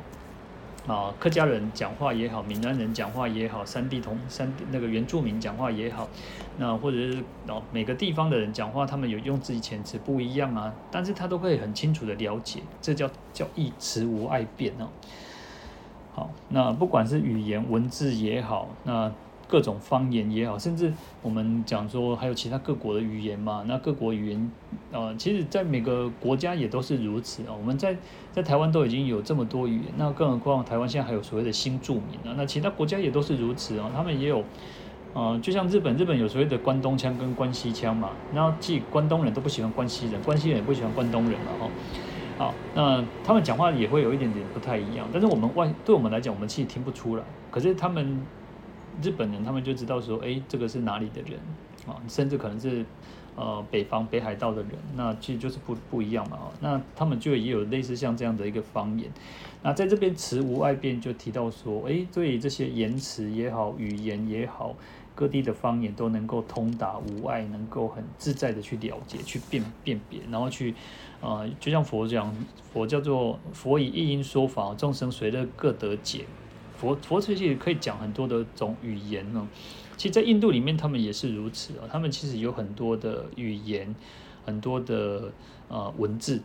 [0.86, 6.08] 啊，客家人讲话也好，闽南人讲话也好，三地同三地那个原住民讲话也好，
[6.58, 14.88] 那或者是哦每个地方的人讲话，他们有用自己遣词不一样啊，但是他都会很清楚的了解，这叫叫一词无碍变哦。
[16.14, 19.12] 好，那不管是语言文字也好，那。
[19.48, 20.92] 各种方言也好，甚至
[21.22, 24.50] 我们讲说还有其他各国的语言嘛，那各国语言，
[24.90, 27.54] 呃，其实在每个国家也都是如此啊。
[27.56, 27.96] 我们在
[28.32, 34.42] 在台湾都已经有这么多语言，那更何况台湾现在还有所谓的新住民啊，那其他国家也都是如此啊，他们也有，
[35.14, 48.20] 呃，就像日本，日本有所谓的关东腔跟关西腔嘛，然后即关东人都不喜欢关西人，关西人也不喜欢关东人嘛，哈，好，那他们讲话也会有一点点不太一样，但是我们外对我们来讲，我们其实听不出来，可是他们。
[49.02, 51.38] 日本人他们就知道说，哎，这个是哪里的人
[51.86, 52.00] 啊？
[52.08, 52.84] 甚至可能是
[53.34, 56.38] 呃北方北海道的人，那其实就是不不一样嘛。
[56.60, 59.10] 那他们就也有类似像这样的一个方言。
[59.62, 64.74] 那在这边词无碍辩就提到说，诶，对这些言辞也好，语言也好。
[65.14, 70.74] 各地的方言都能够通达无碍，能够很自在的去了解、去辨辨别，然后去，
[71.22, 72.30] 呃，就像佛讲，
[72.70, 76.26] 佛叫做佛以一音说法，众生随乐各得解。
[76.76, 79.48] 佛佛其实可以讲很多的种语言呢。
[79.96, 81.88] 其实，在印度里面，他们也是如此啊。
[81.90, 83.94] 他们其实有很多的语言，
[84.44, 85.32] 很多的
[85.68, 86.42] 呃文字。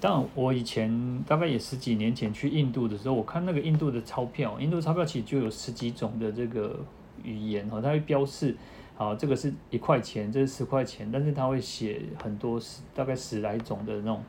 [0.00, 6.84] 当然，我以前大概也十几年前去印度的时候，我看那个印度的钞票，印度钞票其实就有十几种的这个。
[7.24, 8.56] 语言哦，它会标示，
[8.96, 14.24] 好，这个是一块钱，这是十块钱，但是它会写很多十，大概十来种的那种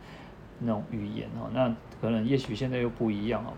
[0.60, 3.54] 那种语言哦，那可能也许现在又不一样哦，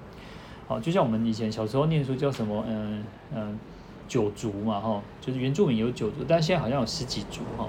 [0.67, 3.03] 好，就像我们以前小时候念书叫什么，嗯
[3.35, 3.59] 嗯，
[4.07, 7.67] 九族嘛哈，就是原住民有九族，但现在好像有十几族哈，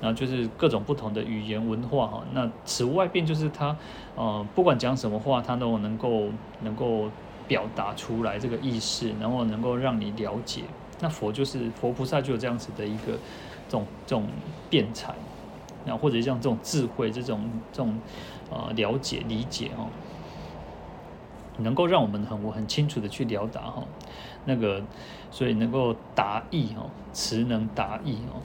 [0.00, 3.74] 然后就是各种不同的语言文化哈，那此无碍辩就是它，
[4.14, 6.28] 呃，不管讲什么话，它都能够
[6.62, 7.08] 能够
[7.46, 10.64] 表达出来这个意思，然后能够让你了解。
[11.00, 13.12] 那佛就是佛菩萨，就有这样子的一个
[13.68, 14.26] 这种这种
[14.68, 15.14] 辩才，
[15.86, 17.98] 那或者像这种智慧，这种这种
[18.50, 19.86] 呃了解理解哦，
[21.58, 23.84] 能够让我们很我很清楚的去了达哈，
[24.44, 24.82] 那个
[25.30, 28.40] 所以能够达意哦，词能达意哦。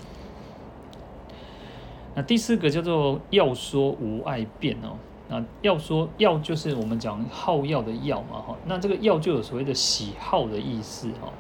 [2.15, 4.97] 那第四个叫做要说无爱辩哦，
[5.29, 11.31] 那要说要就是我们讲好要的要嘛哈，那这个要就有所谓的喜好的意思哈。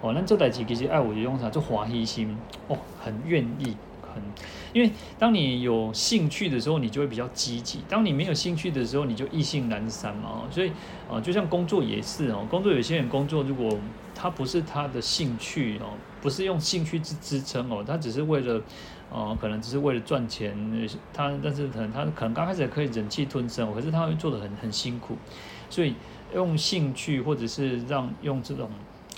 [0.00, 2.36] 哦，那这代其实爱我就用啥，就欢喜心
[2.68, 3.76] 哦，很愿意，
[4.14, 4.22] 很，
[4.72, 10.42] 因为当你有兴趣的时候，你就会比较积极；当你没有兴趣的时候，你就意兴阑珊嘛。
[10.50, 10.70] 所以
[11.10, 13.78] 啊，就像工作也是哦，工作有些人工作，如果
[14.14, 18.62] 他不是他的兴趣哦，不是用兴趣去支撑哦，他只是为了，
[19.10, 20.56] 哦，可能只是为了赚钱，
[21.12, 25.16] 他但是可能他可能刚开始可以忍气吞声，可是他会做的很很辛苦，
[25.68, 25.94] 所以
[26.34, 28.70] 用兴趣或者是让用这种。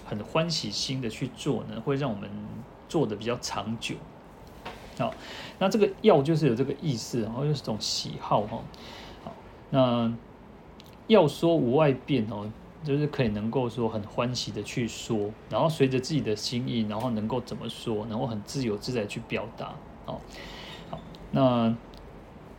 [0.07, 2.29] 很欢喜心的去做呢，会让我们
[2.91, 3.95] 做的比较长久。
[4.99, 5.15] 好，
[5.59, 8.63] 那这个要就是有这个意思，然后又是种喜好哈。
[9.25, 9.33] 好，
[9.71, 10.13] 那
[11.07, 12.51] 要说无外变哦，
[12.85, 19.75] 就是可以能够说很欢喜的去说，然后随着自己的心意，然后能够怎么说，然后很自由自在去表达。
[20.07, 20.21] 好，
[20.91, 20.99] 好，
[21.31, 21.75] 那。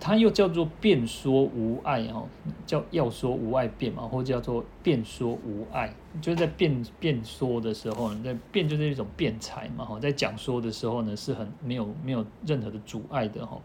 [0.06, 2.24] 它又叫做辩说无碍哈，
[2.68, 5.92] 叫要说无碍辩嘛，或者叫做辩说无碍，
[6.22, 13.60] 就是在辩辩说的时候呢，在辩就是一种辩才嘛哈，在讲说的时候呢，是很没有没有任何的阻碍的哈。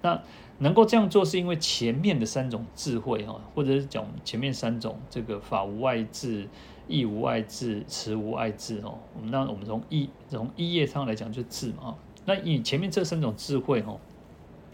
[0.00, 0.18] 那
[0.60, 6.48] 能够这样做，是因为前面的三种智慧哈，或者是讲前面三种这个法无碍智、
[6.88, 8.98] 义无碍智、词无碍智哦。
[9.14, 13.98] 我们那我们从一从一页上来讲就是智嘛，那以前面这三种智慧哈，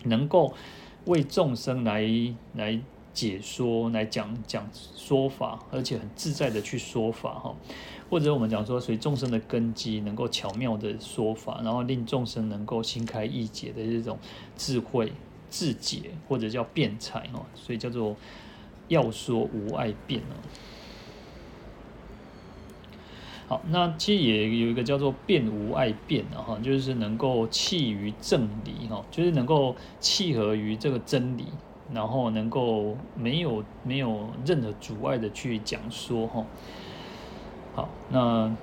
[0.05, 0.55] 能够。
[1.09, 2.07] 为众生来
[2.55, 2.79] 来
[3.15, 7.57] 解说，来讲讲说法，而且很自在的去说法哈，
[8.11, 14.19] 或者我们讲说随众生的根基，能够巧妙的说法，然后令众生能够心开意解的这种
[14.55, 15.11] 智慧
[15.51, 18.15] 智解，或者叫辩才哈，所以叫做
[18.89, 20.37] 要说无碍辩哦。
[23.49, 31.47] 好，那其实也有一个叫做辩无碍辩的哈，就是能够契于正理哈，就是能够契合于这个真理，
[31.95, 36.45] 然后能够没有没有任何阻碍的去讲说哈。
[37.75, 38.55] 好，那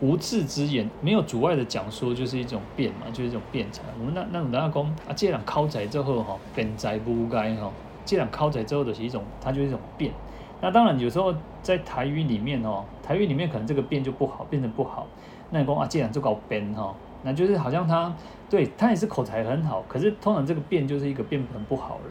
[0.00, 3.82] 无字之言，没有阻碍的讲说，就是一种辩嘛，就是一种辩才。
[4.00, 7.72] 我们那那那讲啊，这样考在之后哈，辩才不该哈，
[8.04, 10.12] 这样考在之后的是一种，它就是一种辩。
[10.60, 15.06] 那当然，有时候在台语里面哦，台语里面可能这个变就不好，变成不好。
[15.50, 18.14] 那你说啊，既然就搞变哈，那就是好像他
[18.48, 22.10] 对他也是口才很好，可是通常这个变就是一个变很不好了。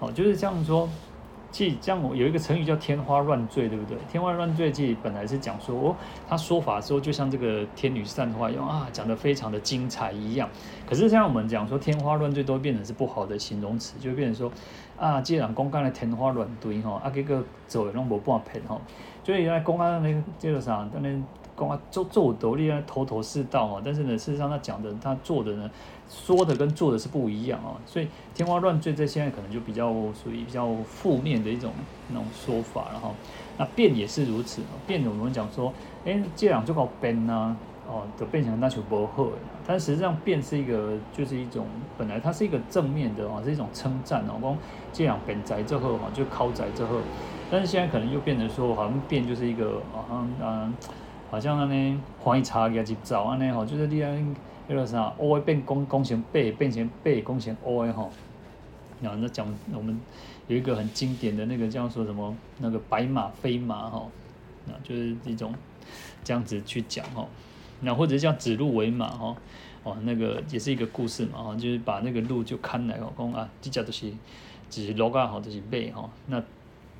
[0.00, 0.88] 哦，就是这样说。
[1.54, 3.96] 其实这样有一个成语叫天花乱坠，对不对？
[4.10, 5.96] 天花乱坠，即本来是讲说哦，
[6.28, 10.48] 他说法的时候就像这个天女散花一样啊，讲得非常的精彩一样。
[10.84, 14.50] 可是像我们讲说天花乱坠，都变成是不好的形容词，就变成说
[14.98, 18.76] 啊，既然公干的天花乱坠哈，啊，这个走拢无半片哈，
[19.22, 21.24] 所以原来公干那个这个啥，当然。
[21.56, 25.70] 讲啊，做做斗笠啊，头头是道啊，但是呢，事实上他讲的，他做的呢，
[26.08, 31.72] 说的跟做的是不一样啊，所以天花乱坠在现在可能就比较属于比较负面的一种
[32.08, 33.10] 那种说法了哈。
[33.56, 35.72] 那变也是如此，变我们讲说，
[36.04, 39.28] 哎，这样就搞变呐，哦，就变成那就不好。
[39.66, 44.58] 但实际上变是一个，就是一种本来它是一个正面的啊，是一种称赞哦，光
[44.92, 46.98] 这样辩在之后哈，就靠在之后，
[47.50, 50.74] 但是现在可能又变成说，好像变就是一个好像嗯。
[51.34, 54.36] 好像安尼欢喜茶叶就走安尼吼，就是你安
[54.68, 58.08] 那个啥，乌变攻攻成白，变成白攻成乌的吼。
[59.00, 60.00] 然后那讲我们
[60.46, 64.08] 有一个很经典的那个叫说什么那个白马非马吼，
[64.66, 65.52] 那就是一种
[66.22, 67.28] 这样子去讲吼。
[67.80, 69.36] 那或者叫指鹿为马吼，
[69.82, 74.08] 哦那个也是一个故事嘛吼，就是把那个鹿就看来吼，讲啊，这家都是
[74.70, 76.08] 只是鹿啊，好，这是马吼。
[76.28, 76.40] 那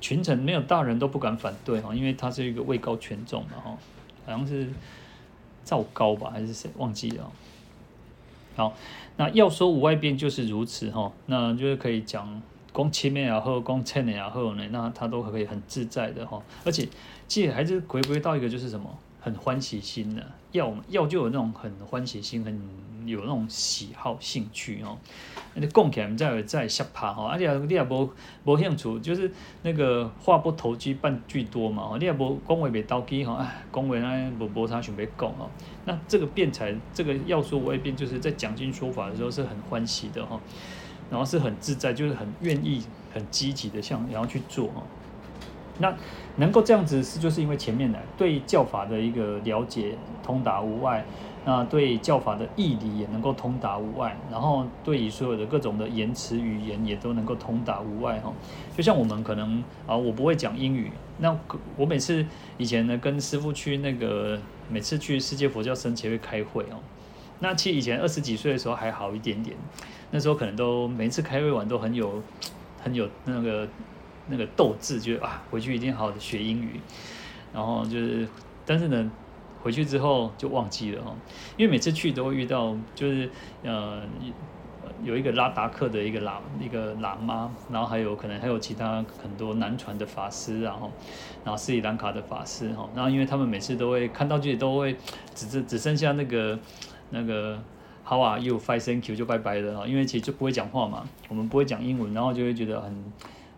[0.01, 3.77] 群臣没有大人都不敢反对哈，因为他是一个位高权重嘛哈。
[4.25, 4.67] 好像是
[5.63, 7.31] 赵高吧，还是谁忘记了？
[8.55, 8.73] 好，
[9.17, 16.87] 那要说五外变就是如此哈，那就是可以讲光前面也好，攻前面也好呢，那他都可以很自在的哈，而且
[17.27, 22.61] 其实还是回归到一个就是什么，很欢喜心的，要要就有那种很欢喜心，很
[23.07, 24.97] 有那种喜好兴趣哦。
[25.57, 28.11] 你讲起来，你再再吓怕哈，而且你也无
[28.43, 29.31] 无兴趣，就是
[29.61, 35.49] 那个话不投机半句多嘛，你也无讲话袂投机哈，哎，讲话呢无无啥想要讲哦。
[35.85, 40.37] 那这个辩才，这个要说无碍辩，就是在讲经说法的时候是很欢喜的哈，
[41.09, 42.83] 然后是很自在，就是很愿意、
[43.13, 44.83] 很积极的想然后去做哈。
[45.77, 45.93] 那
[46.37, 51.05] 能够这样子是就是因为前面的对教法的一个了解通达无碍。
[51.47, 58.33] 那对教法的义理也能够通达无碍，然后对于所有的各种的言辞语言也都能够通达无碍哈。
[58.75, 61.37] 就像我们可能啊，我不会讲英语，那
[61.77, 62.25] 我每次
[62.57, 64.39] 以前呢跟师傅去那个
[64.71, 66.81] 每次去世界佛教僧协会开会哦，
[67.39, 69.55] 那其实以前二十几岁的时候还好一点点，
[70.09, 72.23] 那时候可能都每次开会完都很有
[72.81, 73.67] 很有那个
[74.29, 76.79] 那个斗志，觉得啊回去一定好好的学英语，
[77.53, 78.27] 然后就是
[78.65, 79.11] 但是呢。
[79.65, 81.11] 回去之后就忘记了哈，
[81.57, 83.27] 因为每次去都会遇到，就是
[83.63, 84.03] 呃
[85.03, 90.91] 有一个拉达克的一个喇一个喇嘛，然后还有可能还有其他很多南传的法师，然后
[91.43, 94.95] 然后斯里兰卡的法师哈，然后因为他们每次都会看到这里都会
[95.33, 96.59] 只只只剩下那个
[97.09, 97.59] 那个
[98.03, 98.59] How are you?
[98.59, 102.93] Fine, thank you 就拜拜了，因为其实就不会讲话嘛，我们不会讲英文，然后就会觉得很。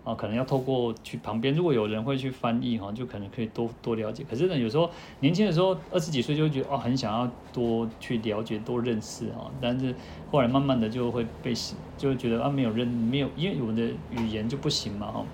[0.07, 4.23] 啊，可能要透过去旁边，如果有人会去翻译哈，就可能可以多多了解。
[4.29, 4.89] 可是呢，有时候
[5.19, 9.51] 年轻的时候，二十几岁就觉得哦，很想要多去了解、多认识哈。
[9.59, 9.93] 但是
[10.31, 11.53] 后来慢慢的就会被
[11.97, 15.25] 就觉得啊，没有认没有，因为我的语言就不行嘛哈。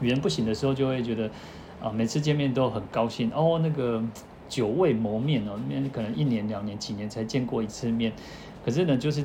[0.00, 1.28] 语言不行的时候，就会觉得
[1.82, 3.58] 啊，每次见面都很高兴哦。
[3.60, 4.00] 那个
[4.48, 8.12] 久未谋面哦，面可能一年、两年、几年才见过一次面，
[8.64, 9.24] 可是呢，就是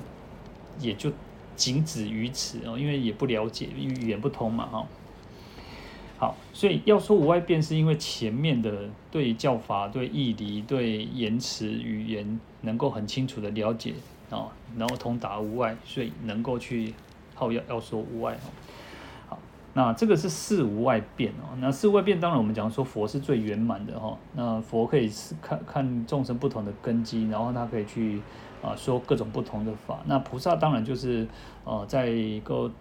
[0.80, 1.12] 也就。
[1.58, 4.86] 仅止于此哦，因为也不了解，语言不通嘛，哈。
[6.20, 13.94] 好，所以要说无外辩，是因为前面的对教法、对义理、对言辞语言能够很清楚的了解
[14.30, 14.48] 啊，
[14.78, 16.94] 然后通达无外，所以能够去
[17.36, 18.48] 好要要说无外哦。
[19.28, 19.40] 好，
[19.74, 21.58] 那这个是四无外辩哦。
[21.60, 24.18] 那四无外辩，当然我们讲说佛是最圆满的哈。
[24.34, 28.22] 那佛可以是看看众生不同的根基，然后他可以去。
[28.62, 31.28] 啊，说各种不同的法，那菩萨当然就是，
[31.64, 32.72] 呃，在一个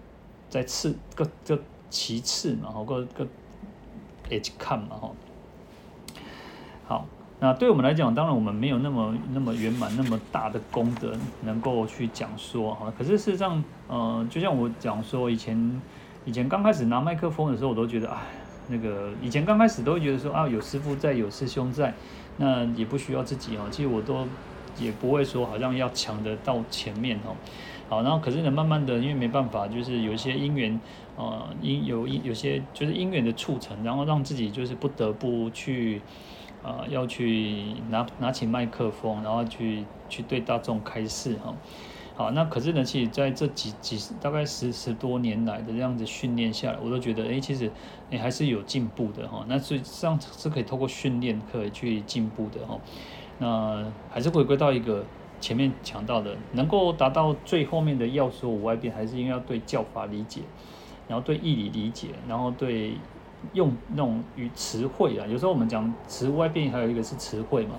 [0.48, 1.58] 在次各个
[1.90, 3.26] 其次嘛，哈，各个
[4.30, 5.10] 也去看嘛，哈。
[6.88, 7.06] 好，
[7.40, 11.12] 那对我们来讲，当然我们没有那么那么圆满、那么大的功德，
[11.42, 12.92] 能够去讲说哈。
[12.96, 15.82] 可是事实上，呃，就像我讲说，以前
[16.24, 18.16] 以前刚开始拿麦克风的时候，我都觉得，哎，
[18.68, 21.92] 那个以前刚开始都会觉得说啊，有师傅在，有师兄在，
[22.38, 23.66] 那也不需要自己啊。
[23.70, 24.26] 其实我都。
[24.78, 27.34] 也不会说好像要抢得到前面哦，
[27.88, 30.80] 好，然后可是呢，慢慢的，因为没办法，就是有一些因缘，
[31.16, 36.02] 呃，因有因有些就是因缘的促成，然后让自己就是不得不去，
[36.62, 41.54] 呃，要去拿拿起麦克风，然后去去对大众开示哈，
[42.16, 47.70] 好，那可是呢，其实在这几几大概十十多年来的这样子训练下来，我都觉得，哎，其实
[48.10, 52.78] 你还是有进步的哈，那所以这样是可以透过训练可以去进步的哈。
[53.38, 55.04] 那还是回归到一个
[55.40, 60.40] 前面讲到的，能够达到最后面的要说无碍辩，还是因为要对教法理解，
[61.06, 62.96] 然后对义理理解，然后对
[63.52, 67.74] 用那种语词汇啊，有时候我们讲词无碍辩，还有一个是词汇嘛，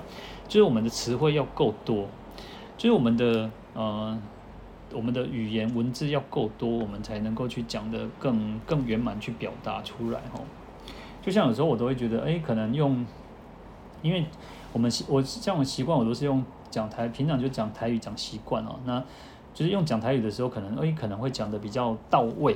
[0.47, 2.07] 就是我们的词汇要够多，
[2.77, 4.15] 就是我们的呃
[4.93, 10.45] 我们的语言文字要够多，我们才能够去讲得更更圆满去表达出来吼。
[11.23, 13.03] 就像有时候我都会觉得，哎，可能用，
[14.03, 14.23] 因为。
[14.77, 18.75] 我们习我像我习惯，我都是用讲台，平常就讲台语讲习惯哦。
[18.85, 19.03] 那
[19.51, 22.55] 就是用讲台语的时候，可能诶可能会讲得比较到位，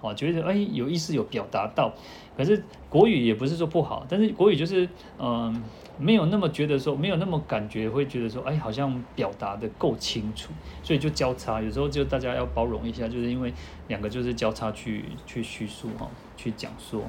[0.00, 1.92] 哦，觉得诶有意思有表达到。
[2.36, 4.88] 可是国语也不是说不好，但是国语就是
[5.18, 5.60] 嗯、
[5.98, 10.52] 没有那么觉得说没有那么感觉，会觉得说哎好像表达得够清楚，
[10.84, 11.60] 所以就交叉。
[11.60, 13.52] 有时候就大家要包容一下，就是因为
[13.88, 17.02] 两个就是交叉去去叙述哈，去讲说。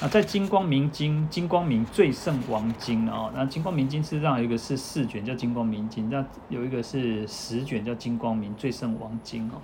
[0.00, 9.60] 那在《金光明经》《金光明最胜王经》啊，那《金光明经》事实上有一个是四卷叫《金光明经》，那有一个是十卷叫《金光明最胜王经》哦。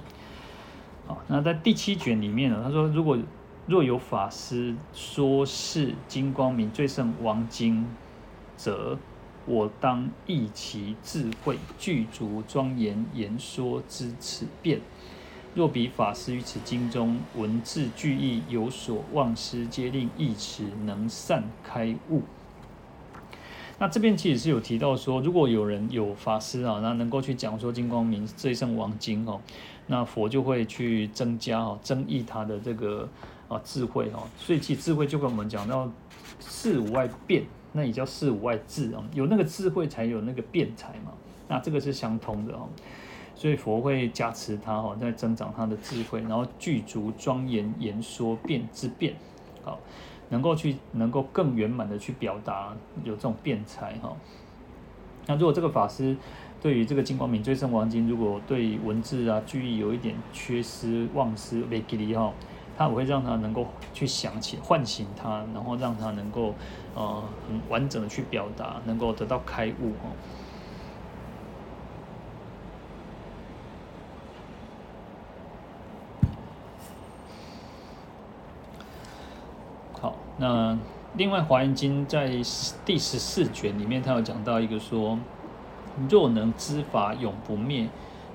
[1.06, 3.18] 好，那在第七卷里面呢，他说如果
[3.66, 7.82] 若有法师说是《金光明最胜王经》
[8.56, 8.98] 则，
[9.44, 14.80] 我当忆其智慧具足庄严言说之此辩。
[15.54, 22.22] 若彼法师于此经中文字句意有所忘失，皆令忆持能善开悟。
[23.78, 29.40] 那这边其实是有提到说，如果有人有法师啊，那能够去讲说《金光明最胜王经》哦，
[29.88, 33.08] 那佛就会去增加哦，增益他的这个
[33.48, 34.22] 啊智慧哦。
[34.38, 35.90] 所以其实智慧就跟我们讲到
[36.38, 37.44] 四无外变。
[37.74, 41.12] 那也叫四无外智啊，有那个智慧才有那个辩才嘛，
[41.48, 42.68] 那这个是相通的哦，
[43.42, 49.16] 所以佛会加持他哈，在增长他的智慧，然后具足庄严言说辩之辩，
[49.64, 49.80] 好，
[50.28, 52.72] 能够去能够更圆满的去表达
[53.02, 54.16] 有这种辩才哈。
[55.26, 56.16] 那如果这个法师
[56.60, 62.32] 对于这个金光明最胜王经，如果对文字啊句意有一点缺失忘失没记忆哈。
[62.78, 66.54] 他我会让他能够去想起、唤醒他，然后让他能够
[66.94, 70.08] 呃很完整的去表达，能够得到开悟哈。
[80.00, 80.78] 好，那
[81.14, 82.28] 另外《华严经》在
[82.84, 85.18] 第十四卷里面，他有讲到一个说：
[86.08, 87.88] 若能知法永不灭。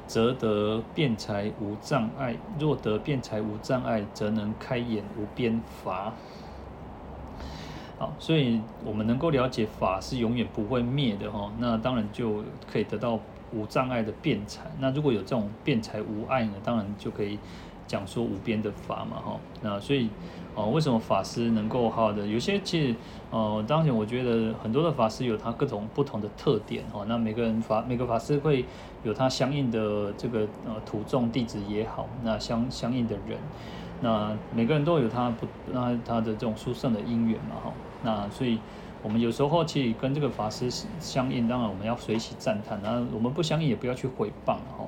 [0.07, 6.13] 则得辩才无障碍，若得辩才无障碍，则能开眼无边法。
[7.99, 12.41] 好，所以我们能够了解法是永远不会灭的哈，那当然就
[12.71, 13.19] 可以得到
[13.51, 14.71] 无障碍的辩才。
[14.79, 17.37] 那如果有这种辩才无碍呢，当然就可以
[17.85, 19.37] 讲说无边的法嘛哈。
[19.61, 20.09] 那所以。
[20.57, 22.25] 哦，为什么法师能够好的？
[22.25, 22.95] 有些其实，
[23.29, 27.05] 呃，当然我觉得很多的法师有他各种不同的特点哦。
[27.07, 28.65] 那每个人法每个法师会
[29.03, 33.37] 有他相应的这个呃徒众弟子也好，那相相应的人，
[34.01, 37.71] 那每个人都有他不那他的这种殊胜的因缘嘛哈。
[38.01, 38.57] 那所以
[39.03, 44.87] 我们有时候去跟这个法师相应，当然我们要随喜赞叹，那我们不相应也不要去毁谤哈。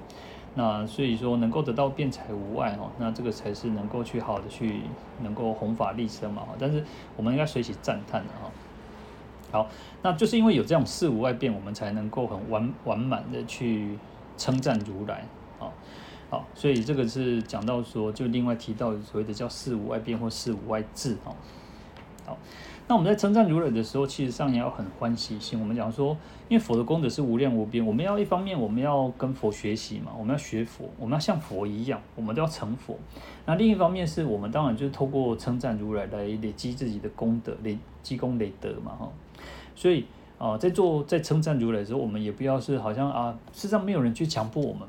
[0.56, 4.82] 那所以说能够得到辩才无碍哦，那这个才是能够去好的去
[5.22, 6.44] 能够弘法利生嘛。
[6.60, 6.84] 但是
[7.16, 8.52] 我们应该随喜赞叹的哈。
[9.52, 9.68] 好，
[10.02, 13.98] 那就是因为有这种四无碍辩，我们才能够很完完满的去
[14.38, 15.24] 称赞如来
[15.60, 15.72] 啊。
[16.30, 21.36] 好，所以这个是讲到说，就另外提到所谓的叫四无碍辩或四无碍智哦。
[22.26, 22.38] 好。
[22.90, 25.60] 那我们在称赞如来的时候，其实上也要很欢喜心。
[25.60, 26.18] 我们讲说，
[26.48, 32.98] 因为佛的功德是无量无边，我们要一方面我们要跟佛学习嘛，我们要学佛，我们要像佛一样，我们都要成佛。
[33.46, 39.08] 那另一方面是我们当然就是透过称赞如来来累积自己的功德，累积功累德嘛，哈。
[39.76, 40.08] 所以
[40.40, 44.88] 啊，在做在称赞如来的时候，我们也不要是好像啊，事实上没有人去强迫我们，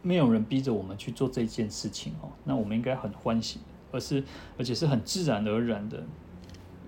[0.00, 2.30] 没有人逼着我们去做这件事情哦。
[2.44, 3.60] 那我们应该很欢喜，
[3.92, 4.24] 而是
[4.56, 6.02] 而且是很自然而然的。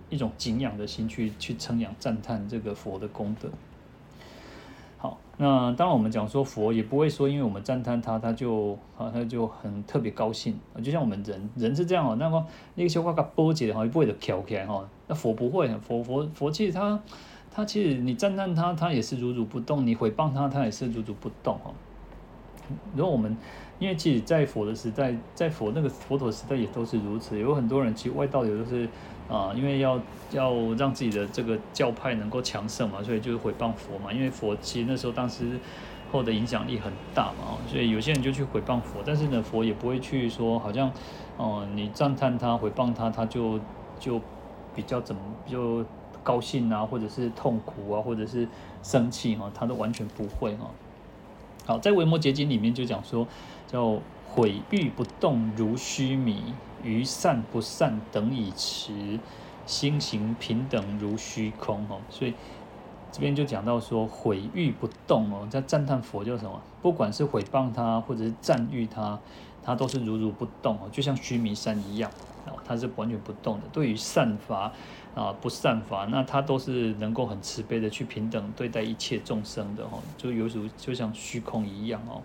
[0.08, 3.48] 一种敬仰的心去去称扬赞叹这个佛的功德。
[4.98, 10.58] 好，那当然我们讲说佛也不会说，因为我们赞叹他，他就啊他就很特别高兴。
[10.82, 12.46] 就像我们人人是这样哦，那么
[12.76, 14.88] 那个小花个波折哈，不会的跳起来哈。
[15.06, 16.98] 那佛不会，佛佛佛其实他
[17.50, 21.70] 他其实你赞叹他，他也是如如不动；你诽谤他，他也是如如不动哈。
[22.94, 23.36] 如果我们
[23.78, 28.88] 因为其实，在佛的时代，在佛那个佛陀时代也都是如此，有很多人其实外道也都是。
[29.28, 29.98] 啊，因为要
[30.32, 34.12] 要让自己的这个教派能够强盛嘛，所以就是毁谤佛嘛。
[34.12, 35.58] 因为佛其实那时候当时
[36.12, 39.02] 后的影响力很大嘛，所以有些人就去毁谤佛。
[39.04, 40.90] 但是呢，佛也不会去说，好像
[41.36, 43.60] 哦、你赞叹他、毁谤他，他就
[43.98, 44.20] 就
[44.74, 45.84] 比较怎么就
[46.22, 48.48] 高兴啊，或者是痛苦啊，或者是
[48.82, 50.70] 生气哈，他都完全不会哈。
[51.66, 53.26] 好，在《维摩诘经》里面就讲说，
[53.66, 56.54] 叫毁誉不动如须弥。
[56.86, 59.18] 于善不善等以持，
[59.66, 61.98] 心行平等如虚空哦。
[62.08, 62.32] 所以
[63.10, 66.62] 这边就讲到说，毁誉不动哦，在赞叹佛叫什么？
[66.80, 69.18] 不管是毁谤他，或者是赞誉他，
[69.62, 72.10] 他都是如如不动哦，就像须弥山一样
[72.46, 73.62] 哦，他是完全不动的。
[73.72, 74.70] 对于善法
[75.14, 82.22] 啊，不善法，那他都是能够很慈悲的去平等对待一切众生的哦，就有如就像虚空一样哦。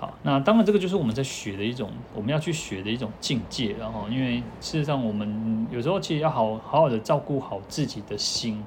[0.00, 3.74] 好，那当然这个就是我们在学的一种，我们要去学的一种境界。
[3.80, 8.64] 然后，因为事实上我们有时候其实要好好好的照顾好自己的心。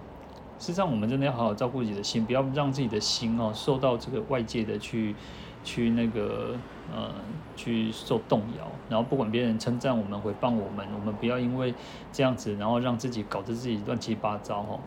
[0.60, 5.16] 事实上，我们真的要好好照顾自己的心，不要让自己的心哦受到这个外界的去
[5.64, 6.58] 去那个
[6.94, 7.10] 呃
[7.56, 11.74] 去受动摇，然后不管别人称赞我们、诽谤我们，我们不要因为
[12.12, 14.80] 这样子，然后让自己搞得自己乱七八糟哦。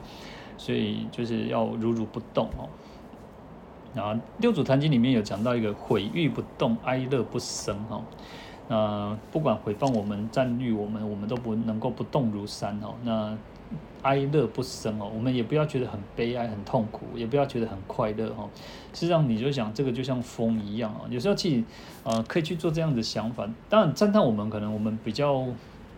[0.59, 2.69] 所以就是要如如不动哦。
[3.95, 8.03] 然后六祖坛经里面有讲到一个毁誉不动，哀乐不生哈。
[8.69, 12.95] 那不管诽谤我们、赞誉我们，我们都不能够不动如山哦。
[13.05, 13.37] 那
[14.03, 18.49] 哀乐不生哦，我们也不要觉得很悲哀、很痛苦，也不要觉得很快乐哈。
[18.93, 21.65] 实际上，你就想这个就像风一样啊，有时候去
[22.05, 23.49] 呃可以去做这样的想法。
[23.69, 25.47] 当然，赞叹我们可能我们比较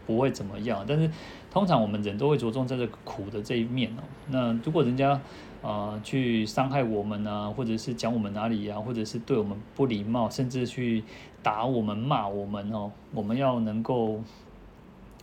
[0.06, 1.10] 不会怎么样，但是
[1.50, 4.02] 通常我们人都会着重在这苦的这一面哦。
[4.28, 5.20] 那如果人家、
[5.62, 11.02] 呃、去伤害我们啊，或者是讲我们哪里呀、啊，或者是对我们不礼貌，甚至去
[11.42, 14.20] 打我们、骂我们哦，我们要能够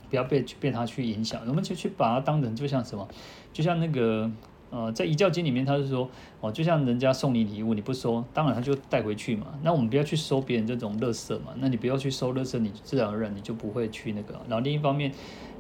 [0.10, 3.08] 不要被被他去影响，我们就去把它当成就像什么，
[3.54, 4.30] 就像那个
[4.70, 6.10] 呃，在遗教经里面，他是说
[6.42, 9.48] 哦，就像人家送你礼物，你不收，当然他就带回去嘛。
[9.62, 14.34] 那我们不要去收别人这种垃圾嘛，那你不要去收垃圾，你自然而然你就不会去那个。
[14.50, 15.12] 然后另一方面，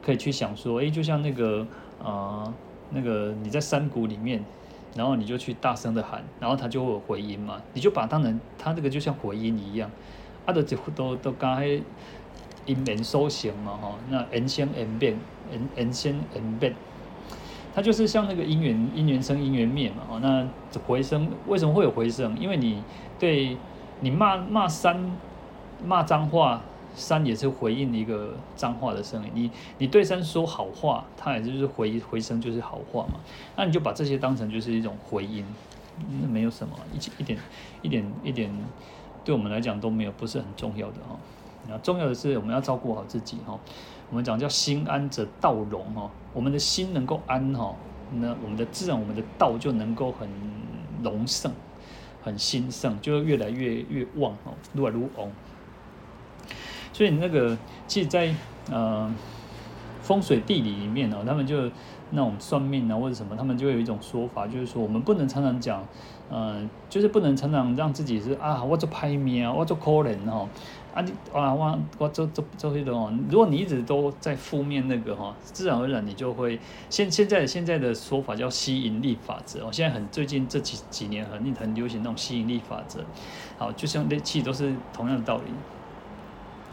[0.02, 1.66] 可以去想说，诶，就像那个、
[2.04, 2.54] 呃，
[2.90, 4.44] 那个你在山谷里面。
[4.96, 9.90] 然后你就去大声的喊，然后他就会有回音嘛，你就把当成他这个就像回音一样，
[10.46, 10.62] 啊，都
[10.96, 11.66] 都都刚才
[12.66, 15.18] 因缘受形嘛哈，那 n 生 n 变
[15.52, 16.74] n n 生 n 变，
[17.74, 20.48] 它就是像那个因缘因缘生因缘灭嘛哈，那
[20.86, 22.38] 回声为什么会有回声？
[22.40, 22.84] 因为你
[23.18, 23.58] 对
[24.02, 25.18] 你骂骂山
[25.86, 26.62] 骂脏话。
[26.96, 33.20] 山也是回应一个脏话的声音，你你对山说好话，它也就是回回声，就是好话嘛。
[33.56, 35.46] 那你就把这些当成就是一种回音，
[36.22, 37.40] 那没有什么一一点
[37.82, 38.52] 一点一点，
[39.26, 41.18] 对我们来讲都没有，不是很重要的哈。
[41.68, 43.58] 那重要的是我们要照顾好自己哈。
[44.10, 47.74] 我们讲叫心安则道隆哈，我们的心能够安哈，
[48.12, 50.30] 那我们的自然我们的道就能够很
[51.02, 51.52] 隆盛，
[52.22, 55.32] 很兴盛，就越来越越旺哦，越来越旺。
[56.94, 57.58] 所以那个，
[57.88, 58.34] 其实在，
[58.72, 59.12] 呃
[60.02, 61.70] 风水地理里面呢，他们就
[62.12, 65.84] 那种算命啊或者什么，他们就会有一种说法，就是说我们不能常常讲，
[66.30, 70.48] 呃，就是不能常常让自己是啊，我做歹命啊，我做可怜哦，
[70.94, 76.60] 啊你啊我我做做做这种哦，如果你一直都在负面那个哈，自然而然你就会
[76.90, 83.00] 现现在现在的说法叫吸引力法则哦，现在很最近这几几年很很流行那种吸引力法则，
[83.58, 85.44] 好，就像那其实都是同样的道理。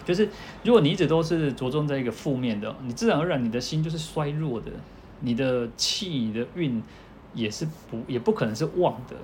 [0.04, 0.28] 就是，
[0.64, 4.70] 如果你一直都是着重在一个负面的，你自然而然你的心就是衰弱的，
[5.20, 6.82] 你的气、你的运
[7.34, 9.16] 也是不也不可能是旺的。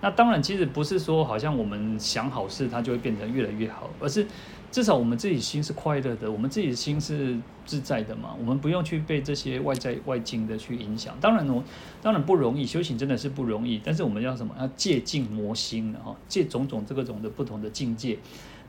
[0.00, 4.26] 那当然，其实不是说好像我们想好事，它就会变得越来越好，而是
[4.70, 8.34] 至少我们自己心是快乐的，我们自己的心是自在的嘛。
[8.36, 11.16] 我们不用去被这些外在外境的去影响。
[11.20, 11.62] 当然哦，
[12.02, 13.80] 当然不容易，修行真的是不容易。
[13.84, 14.52] 但是我们要什么？
[14.58, 18.18] 要借境磨心的哈，借种种这个种的不同的境界。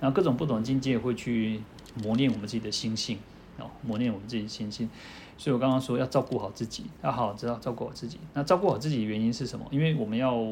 [0.04, 1.62] 然后各种不同的境界会去
[2.04, 3.18] 磨练我们自己的心性，
[3.58, 4.90] 哦，磨练我们自己的心性。
[5.38, 8.20] 所以我刚刚说要照顾好自己，要好好知道照顾好自己。
[8.34, 9.66] 那照顾好自己的原因是什么？
[9.72, 10.46] 因为我们要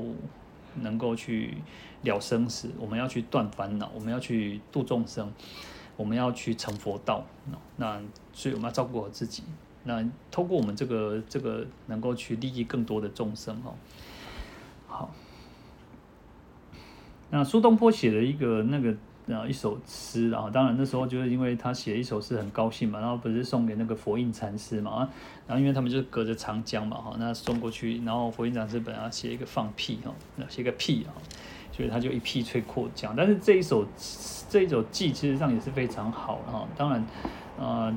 [0.80, 1.56] 能够去
[2.04, 5.30] 了生死，我们要去断烦恼，我们要去度众生，
[5.98, 7.26] 我们要去成佛道。
[7.76, 8.02] 那
[8.32, 9.44] 所以我们要照顾好自己。
[9.84, 10.02] 那
[10.32, 13.76] 透过我们这个这个能够去利益更多的众生哦。
[14.88, 15.14] 好，
[17.32, 18.96] 那苏东坡写的一个那个。
[19.28, 25.08] 然后一首诗，然后当然那时候就是因为他写一首诗很高兴嘛，然后不是送给那个佛印禅师嘛，
[25.48, 31.14] 然后因为他们就是隔着长江嘛，哈，那送过去，然后佛印禅师本来写一个放屁哈，那写个屁哈，
[31.72, 33.14] 所以他就一屁吹过江。
[33.16, 33.86] 但是这一首
[34.50, 37.06] 这一首偈其实上也是非常好哈，当然，
[37.58, 37.96] 呃，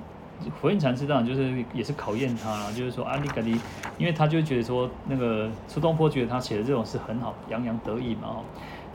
[0.61, 3.59] 佛印禅师当然就是也是考验他，就是说阿里嘎哩，
[3.99, 8.45] 因为他就觉得说那个苏东坡觉得他写的这种诗很好，洋洋得意嘛，哈。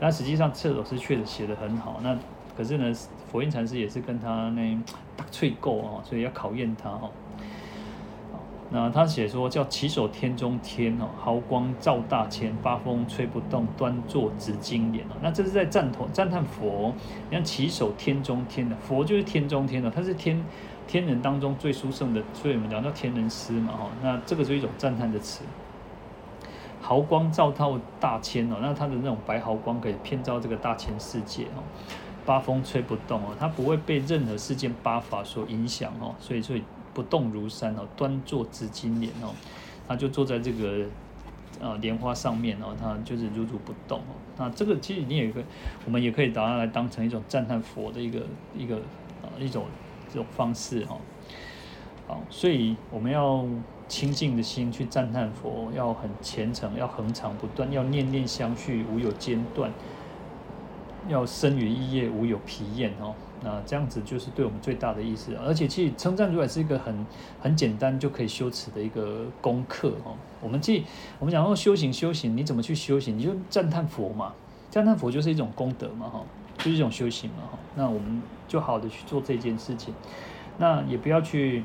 [0.00, 2.00] 但实际上，这首诗确实写得很好。
[2.02, 2.16] 那
[2.56, 2.92] 可是呢，
[3.30, 4.76] 佛印禅师也是跟他那
[5.16, 7.10] 打趣够哦，所以要考验他哦。
[8.72, 15.16] 那他写说叫起手天中天哦，毫光照大千，八风吹不动，端坐紫金莲哦。
[15.20, 16.94] 那这是在赞同赞叹佛。
[17.28, 20.42] 你看起手天中天的佛就是天中天的，他是天
[20.86, 23.90] 天人当中最殊胜的，所以我们讲到天人师嘛哈。
[24.02, 25.42] 那这个是一种赞叹的词。
[26.90, 31.62] 毫光照透大千哦，那它的那种白毫光可以遍照这个大千世界哦，
[32.26, 39.30] 八风吹不动哦，它不会被任何世间八法所影响哦，所以所以不动如山哦，端坐紫金莲哦，
[39.86, 40.84] 它就坐在这个
[41.60, 45.44] 呃莲花上面哦，它就是如如不动哦，那这个其实你也可以，
[45.86, 48.26] 我们也可以把它来当成一种赞叹佛的一个
[48.58, 48.74] 一个
[49.22, 49.64] 啊一种
[50.08, 50.98] 这种方式哦，
[52.08, 53.46] 好，所以我们要。
[53.90, 59.70] 清净的心去赞叹佛，要很虔诚，要恒常不断，要念念相续，无有间断。
[61.08, 63.14] 要生于异业，无有疲厌哦。
[63.42, 65.34] 那这样子就是对我们最大的意思。
[65.44, 67.06] 而且其实称赞如来是一个很
[67.40, 70.14] 很简单就可以修持的一个功课哦。
[70.40, 70.84] 我们既
[71.18, 73.18] 我们讲说修行修行，你怎么去修行？
[73.18, 74.34] 你就赞叹佛嘛，
[74.70, 76.22] 赞叹佛就是一种功德嘛哈，
[76.58, 77.58] 就是一种修行嘛哈。
[77.74, 79.94] 那我们就好的去做这件事情，
[80.58, 81.64] 那也不要去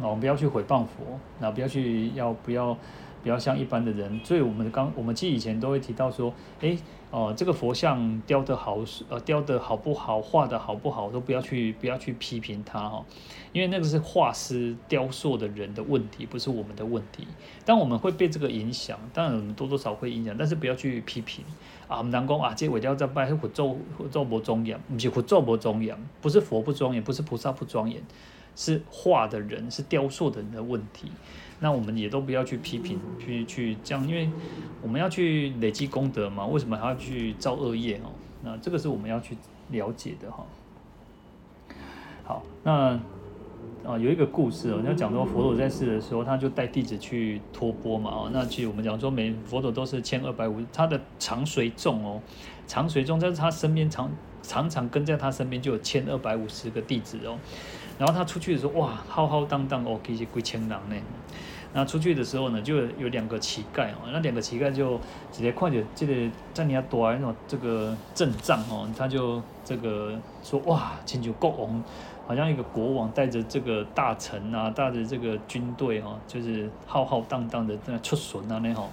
[0.00, 2.76] 哦，我们不要去毁谤佛，那不要去要不要。
[3.20, 6.78] 不要像一般的人，所以我们刚我们记以前都会提到说，诶，
[7.10, 13.04] 哦、呃，这个佛像雕得好，呃，雕得好不好，画得好不好，都不要去不要去批评它哈，
[13.52, 17.26] 因为那个是画师雕塑的人的问题，不是我们的问题。
[17.64, 21.44] 当我们会被这个影响，当然我们多多少会影响，但是不要去批评
[21.88, 21.98] 啊。
[21.98, 28.00] 我们讲啊，这伪雕在拜是佛咒佛咒不庄严，不是佛不庄严，不是佛不庄严，不是菩萨不庄严，
[28.58, 31.12] 是画的人是雕塑的人的问题。
[31.60, 34.28] 那我们也都不要去批评，去去这样，因为
[34.82, 38.10] 我们要去累积功德嘛，为什么还要去造恶业哦？
[38.42, 39.36] 那这个是我们要去
[39.70, 40.44] 了解的哈。
[42.24, 42.72] 好，那
[43.84, 48.30] 啊有一个故事哦，你要讲说佛陀在世的时候，他就带弟子去托钵嘛哦。
[48.32, 52.20] 那其实我们讲说，每佛陀都是千二百五，他的长随众哦，
[52.66, 54.10] 长随众在他身边常
[54.42, 57.36] 常常跟在他身边就有千二百五十个弟子哦。
[57.98, 60.96] 然后他出去的时候，哇，浩浩荡荡哦，其实几千人呢。
[61.74, 64.98] 那出去的时候呢，就有两个乞丐哦，那两个乞丐就
[65.30, 71.84] 直接看着这个在你要躲那种这个阵仗哦，他就这个说哇，请求国王，
[72.26, 78.88] 好像一个国王带着这个大臣啊，带着这个军队哦，就是浩浩荡荡的在出巡啊那吼。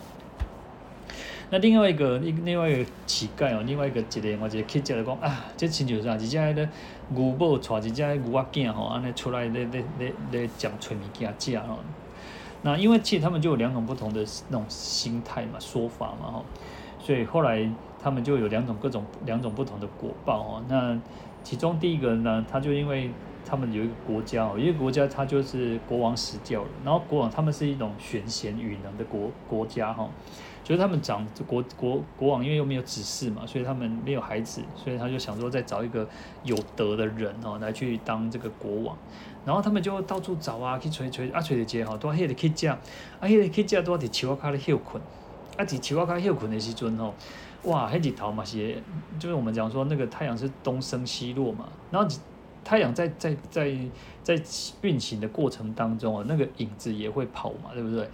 [1.52, 6.16] 那另外一个另另外一个乞丐哦，另外一个一个我一个乞丐就讲啊，这亲像啥？
[6.16, 6.70] 一只个
[7.10, 11.78] 牛某带一只牛仔囝吼，安尼出来咧咧咧咧讲找物件食吼。
[12.64, 16.46] 那因为其实他们就有两种不同的那种心态嘛，说法嘛吼，
[17.00, 17.70] 所以后来
[18.02, 20.64] 他们就有两种各种两种不同的果报哦。
[20.68, 21.00] 那
[21.44, 23.12] 其中第一个呢，他就因为
[23.46, 30.10] 他们有一个国家哦，一个国家他就是国王死掉了，然后国王他们是一种选贤与能的国国家哈。
[30.66, 36.08] 就是他们长国国国王，因为又没有子嗣嘛，所以他们没有孩子，所以他就想说再找一个
[36.44, 38.98] 有德的人哦，来去当这个国王。
[39.46, 42.82] 然后他们就到处找啊，去找找啊，找的街哈，都迄个乞丐，啊，
[43.22, 45.00] 迄个乞丐都在树仔脚咧休困，
[45.56, 47.14] 啊，在树仔脚休困的时阵吼，
[47.66, 48.82] 哇，黑日头嘛是，
[49.20, 52.16] 就是我们讲说那个太阳是东升西落嘛，然后
[52.64, 53.78] 太阳在在在
[54.24, 54.42] 在
[54.82, 58.10] 运行的过程当中啊，那个影子也会跑嘛，对不对？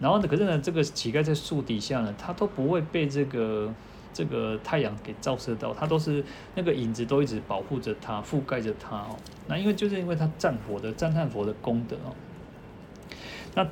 [0.00, 3.72] 然后呢，可是呢，这个乞丐在树底下呢，他都不会被这个
[4.12, 6.24] 这个太阳给照射到，他都是
[6.54, 9.16] 那个影子都一直保护着他，覆盖着他哦。
[9.46, 12.10] 那因为就是因为他赞佛的赞叹佛的功德哦。
[13.54, 13.66] 那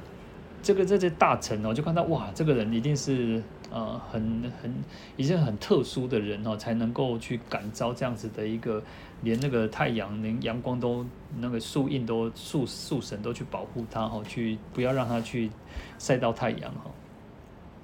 [0.63, 3.43] 这个这些大臣哦，就看到哇，这个人一定是。
[3.71, 4.75] 呃，很很
[5.17, 8.83] 一些很特殊的人哦，才能够去感召这样子的一个，
[9.23, 11.05] 连那个太阳连阳光都
[11.39, 15.51] 那个树荫都树树神都去保护他哈，去不要让他去
[15.99, 16.91] 晒到太阳哈，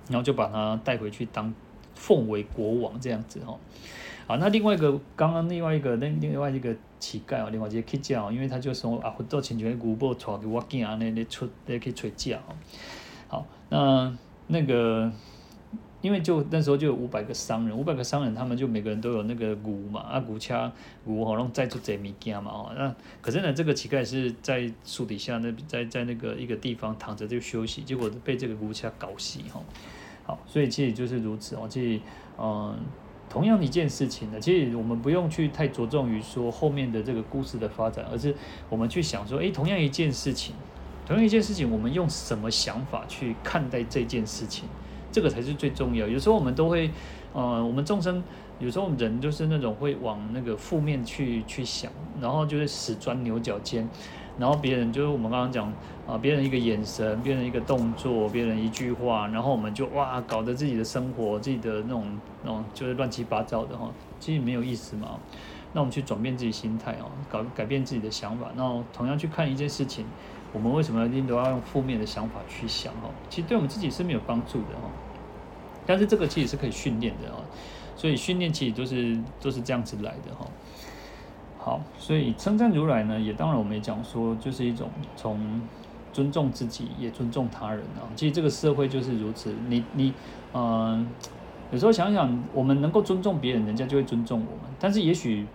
[0.09, 1.52] 然后就把他带回去当
[1.94, 3.55] 奉为国王这样子哈。
[4.27, 12.56] 好，那另外一个刚刚另外一个那另外一个乞丐哦，另外一个乞丐哦，因为他就说啊，到亲眷古堡带给我囝啊，那那出那去吹假哦。
[13.28, 14.16] 好，那
[14.47, 15.12] 那个。
[16.05, 20.71] 因为就那时候就有五百个商人，五百个商人他们就每个人都有那个鼓嘛，啊鼓掐
[21.03, 29.63] 鼓好像载出这物件嘛哦，那可是呢这个乞丐是在树底下那在在那个一个地方躺着就休息，结果被这个鼓掐搞死哈。
[30.25, 32.01] 好，所以其实就是如此哦，其实
[32.39, 32.77] 嗯
[33.31, 38.37] 同样一件事情呢，其实我们不用去太着重于说后面的这个故事的发展，而是
[38.69, 40.55] 我们去想说，诶，同样一件事情，
[41.07, 44.69] 同样一件事情，我们用什么想法去看待这件事情？
[45.15, 46.09] 这个才是最重要。
[46.09, 46.91] 有时候我们都会，
[47.32, 48.20] 呃，我们众生
[48.59, 51.89] 有时候人就是那种会往那个负面去去想，
[52.20, 53.89] 然后就是死钻牛角尖，
[54.41, 55.73] 然后别人就是我们刚刚讲
[56.05, 62.05] 啊，别人一个眼神，别人一个动作，别人一句话，然后我们就哇，搞得自己的生活，自己的那种
[62.43, 63.89] 那种就是乱七八糟的哈，
[64.19, 65.20] 其实没有意思嘛。
[65.73, 70.05] 那我们去转变自己心态哦，搞改变自己的想法，然后同样去看一件事情，
[70.53, 73.11] 我们为什么一定都要用负面的想法去想哦？
[73.28, 74.91] 其实对我们自己是没有帮助的哦。
[75.86, 77.40] 但是这个其实是可以训练的啊，
[77.97, 80.47] 所以训练其实都是都是这样子来的哈。
[81.59, 85.62] 好，所以称赞如来呢，也当然我们也讲说，就是一种从
[86.12, 88.05] 尊重自己，也尊重他人啊。
[88.16, 90.12] 其实这个社会就是如此，你你
[90.52, 91.06] 嗯、
[91.70, 94.74] 有时候想想，我们能够尊重别人，人家就会尊重我们。
[94.78, 95.47] 但是也许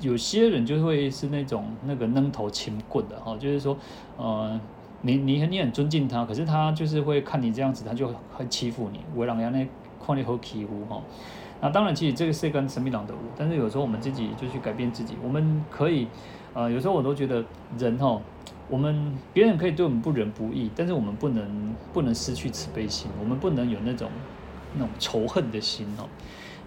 [0.00, 3.76] 有些人就会是那种那个扔头青棍的哈，就是说，
[4.16, 4.60] 呃。
[5.06, 9.00] 你你很你很尊敬他，可是他就是会看你这样子，他就会欺负你。
[9.14, 9.66] 为人家呢，
[10.04, 11.02] 看你好欺负哈。
[11.60, 15.14] 那当然，其实这个是跟神秘党的物，但是有时候我们自己就去改变自己。
[15.22, 16.08] 我们可以，
[16.54, 17.44] 呃，有时候我都觉得
[17.78, 18.18] 人哈，
[18.70, 24.10] 我们别人可以对我们不仁不义，但是我们不能不能失去慈悲心，我们不能有那种
[24.74, 26.08] 那种仇恨的心哦，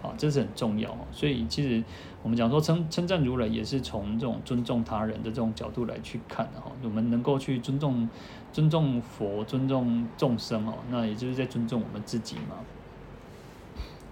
[0.02, 0.98] 啊，这是很重要哦。
[1.12, 1.82] 所以其实
[2.22, 6.70] 我们讲说称称赞如来，也是从这种尊重他人的这种角度来去看的哈。
[6.82, 8.08] 我们能够去尊重
[8.52, 12.56] 尊重佛，尊重众生哦，那也就是在尊重我们自己嘛。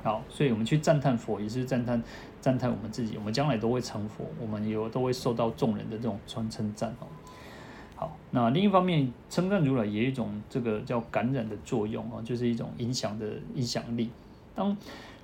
[0.02, 2.00] 好，所以我们去赞叹佛，也是赞叹
[2.40, 3.16] 赞叹我们自己。
[3.16, 7.08] 我们将来都会成佛，我们有都会受到众人的这种称称赞哦。
[7.96, 14.10] 好，那另一方面，称赞如来也有一种这个叫感染的作用哦，就是一种影响的影响力。
[14.54, 14.76] 当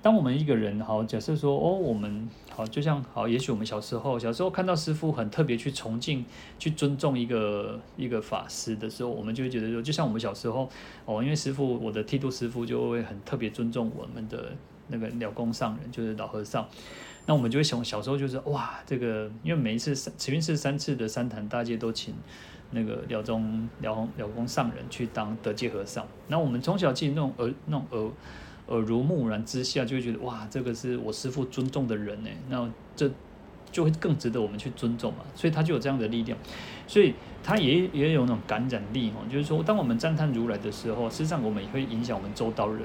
[0.03, 6.25] 当我们一个人好，假设说哦，我们好，就像好，也许我们小时候小时候看到师父很特别去崇敬、
[6.59, 10.69] 去尊重一个一个法师的时候，我们就会觉得说，就像我们小时候
[11.05, 14.53] 哦，因为师父，我的剃度师父就会很特别尊重我们的。
[14.89, 16.69] 那个了公上人就是老和尚，
[17.25, 22.13] 那我们就会想，小时候就是哇，这个因为每一次慈云寺三次的三坛大戒都请
[22.73, 28.11] 那个了宗了了公上人去当得戒和尚，那我们从小记那种耳那种耳
[28.69, 33.11] 耳濡目染之下，就会觉得哇，这个是我师父尊重的人呢，那这
[33.71, 36.39] 就会更值得我们去尊重嘛，所以他就有这样的力量，
[36.87, 42.83] 所以他也也有那种感染力哦，就是说，当我们赞叹如来的时候，实际上我们也会影响我们周遭的人。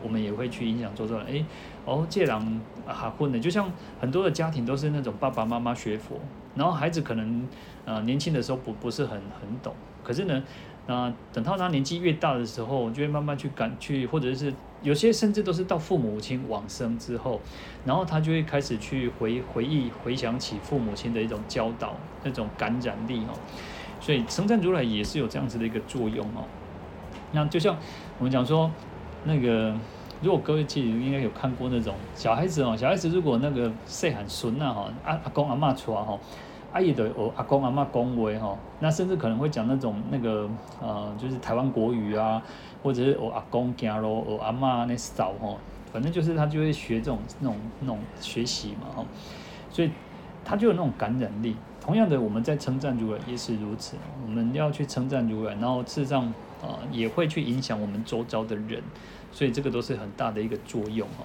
[0.00, 1.44] 我们也会去影响周遭人，哎，
[1.84, 3.68] 哦，这人啊混的，就像
[3.98, 6.20] 很多的家庭都是那种爸爸妈妈学佛，
[6.54, 7.48] 然后孩子可能
[7.84, 9.74] 呃年轻的时候不不是很很懂，
[10.04, 10.40] 可是呢，
[10.86, 17.40] 那，等到他年纪越大的时候，就会慢慢去感去，或者是有些甚至都是到父母亲往生之后，
[17.84, 23.34] 然后他就会开始去回回忆回想起父母亲的一种教导，那种感染力哦，
[24.00, 26.44] 所以称赞如来也是有这样子的一个作用哦，
[27.32, 27.76] 那就像
[28.18, 28.70] 我们讲说。
[29.24, 29.74] 那个，
[30.22, 36.16] 如果各位记应该有看过那种小孩子哦，小孩子如果那个细汉孙呐哈，阿阿公阿嬷出来哈，
[36.72, 40.48] 阿姨的哦阿公阿嬷讲话哈，那甚至可能会讲那种那个
[40.80, 42.40] 呃，就是台湾国语啊，
[42.82, 45.56] 或者是我阿公行路，我阿妈那扫哈，
[45.92, 49.04] 反正就是他就会学这种那种那种学习嘛哈，
[49.70, 49.90] 所以
[50.44, 51.56] 他就有那种感染力。
[51.80, 56.32] 同样的，我们在称赞如来也是如此，我们要去称赞如来，然后事实上。
[56.60, 58.82] 啊，也会去影响我们周遭的人，
[59.30, 61.22] 所以这个都是很大的一个作用哦。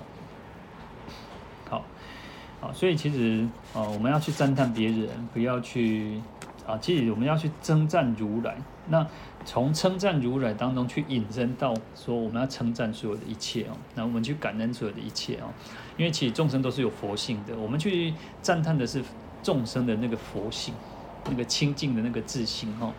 [1.67, 1.85] 好，
[2.61, 3.43] 啊，所以其实
[3.73, 6.21] 啊，我们要去赞叹别人，不要去
[6.67, 8.55] 啊，其实我们要去称赞如来。
[8.89, 9.07] 那
[9.45, 13.77] 从称赞如来当中去引申到说，我们要称赞所有的一切哦。
[13.95, 15.53] 那我们去感恩所有的一切哦，
[15.97, 19.03] 因为其实众生都是有佛性的，我们去赞叹的是
[19.41, 20.73] 众生的那个佛性，
[21.29, 22.93] 那个清净的那个自信哦。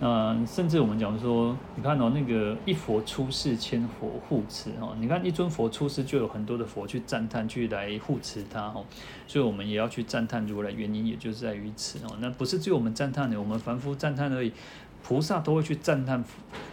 [0.00, 0.06] 好。
[0.06, 4.94] 嗯，甚至我们讲说，你看哦，那个一佛出世，千佛护持哦。
[4.98, 8.84] 你看一尊佛出世，就有很多的佛去赞叹，去来护持他哦。
[9.26, 12.16] 所以，我们也要去赞叹如来，原因也就是在于此哦。
[12.20, 14.52] 那不是只有我们赞叹的，我们凡夫赞叹而已，
[15.02, 16.22] 菩萨都会去赞叹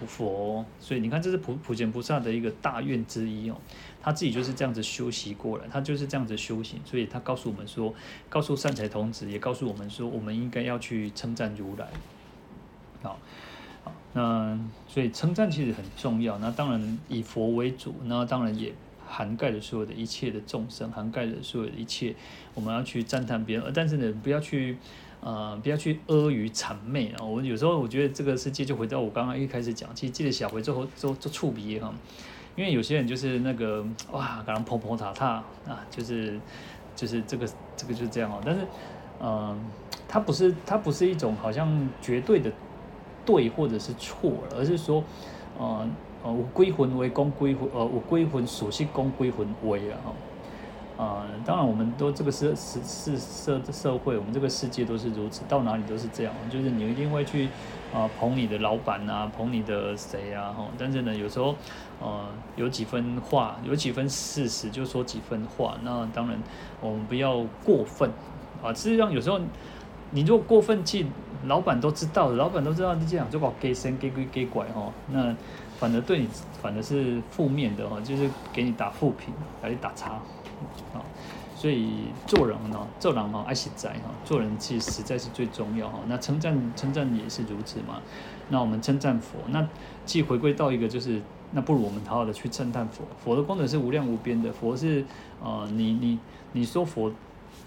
[0.07, 0.65] 佛。
[0.79, 3.55] 所以，你看，这是普普贤菩萨的一个大愿之一哦。
[4.01, 7.93] 他自己就是这样子修习过来，他就是这样子修行，所以他告诉我们说，
[8.29, 11.87] 告诉善财童子，也告诉我们说，我们应该要去称赞如来。
[13.03, 13.17] 好，
[13.83, 14.57] 好，那
[14.87, 16.37] 所以称赞其实很重要。
[16.37, 18.73] 那当然以佛为主，那当然也
[19.07, 22.15] 涵盖了所有的一切的众生，涵盖了所有的一切。
[22.53, 24.77] 我们要去赞叹别人，但是呢，不要去，
[25.19, 27.23] 呃，不要去阿谀谄媚啊。
[27.23, 31.93] 我有时候我觉得这个世界就回到我刚刚一开始讲，其实记得小回之后做做触鼻哈。
[32.55, 36.39] 因为有些人就是那个哇，可能捧捧塔塔啊，就是
[36.95, 38.41] 就是这个这个就是这样哦。
[38.45, 38.61] 但是，
[39.21, 39.57] 嗯、呃，
[40.07, 42.51] 它不是它不是一种好像绝对的。
[43.25, 45.03] 对，或者是错，而是说，
[45.59, 45.87] 呃
[46.23, 50.13] 呃，我归魂为公，归魂，呃，我归魂属性公，归魂为啊，
[50.97, 57.47] 呃，当然，我们都这个社是是社社会，我们这个世界都是如此，到哪里都是这样，就是你一定会去
[57.93, 61.55] 啊、捧你的老板啊，捧你的谁啊，哈，但是呢，有时候，
[61.99, 62.25] 呃，
[62.55, 66.37] 有几分话，有几分事实，就说几分话，那当然，
[66.79, 68.09] 我们不要过分
[68.63, 69.39] 啊，事实上有时候。
[70.13, 71.07] 你如果过分气，
[71.45, 75.35] 老板都知道，老板都知道你这样就搞给神给鬼给拐哈，那
[75.79, 76.27] 反而对你
[76.61, 80.11] 反而是负面的哈，就是给你打负评，给你打叉
[80.93, 81.01] 啊。
[81.55, 85.99] 所以做人呢，做人哈爱惜在哈，做人其实实在是最重要哈。
[86.07, 88.01] 那称赞称赞也是如此嘛。
[88.49, 89.67] 那我们称赞佛，那
[90.05, 93.03] 既回归到一个就是，那不如我们好好的去称赞佛。
[93.23, 95.05] 佛的功德是无量无边的，佛是
[95.43, 96.19] 呃，你你
[96.51, 97.11] 你说佛。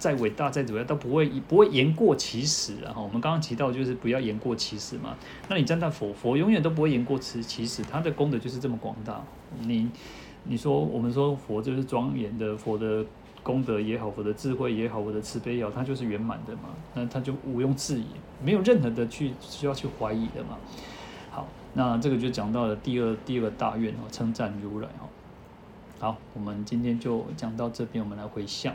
[0.05, 2.93] 再伟大再怎么样都不会不会言过其实啊！
[2.95, 5.17] 我们刚刚提到就是不要言过其实嘛。
[5.49, 9.25] 那你站在佛佛永远都不会言过其其实，他的功德就是这么广大。
[9.61, 9.89] 你
[10.45, 13.03] 你说我们说佛就是庄严的，佛的
[13.43, 16.69] 功德也好，佛的智慧也好，佛的慈悲也好，它就是圆满的嘛。
[16.93, 18.05] 那他就毋庸置疑，
[18.45, 20.59] 没有任何的去需要去怀疑的嘛。
[21.31, 25.09] 好，那这个就讲到了第二第二个大愿哦，称赞如来哦。
[25.99, 28.75] 好，我们今天就讲到这边，我们来回向。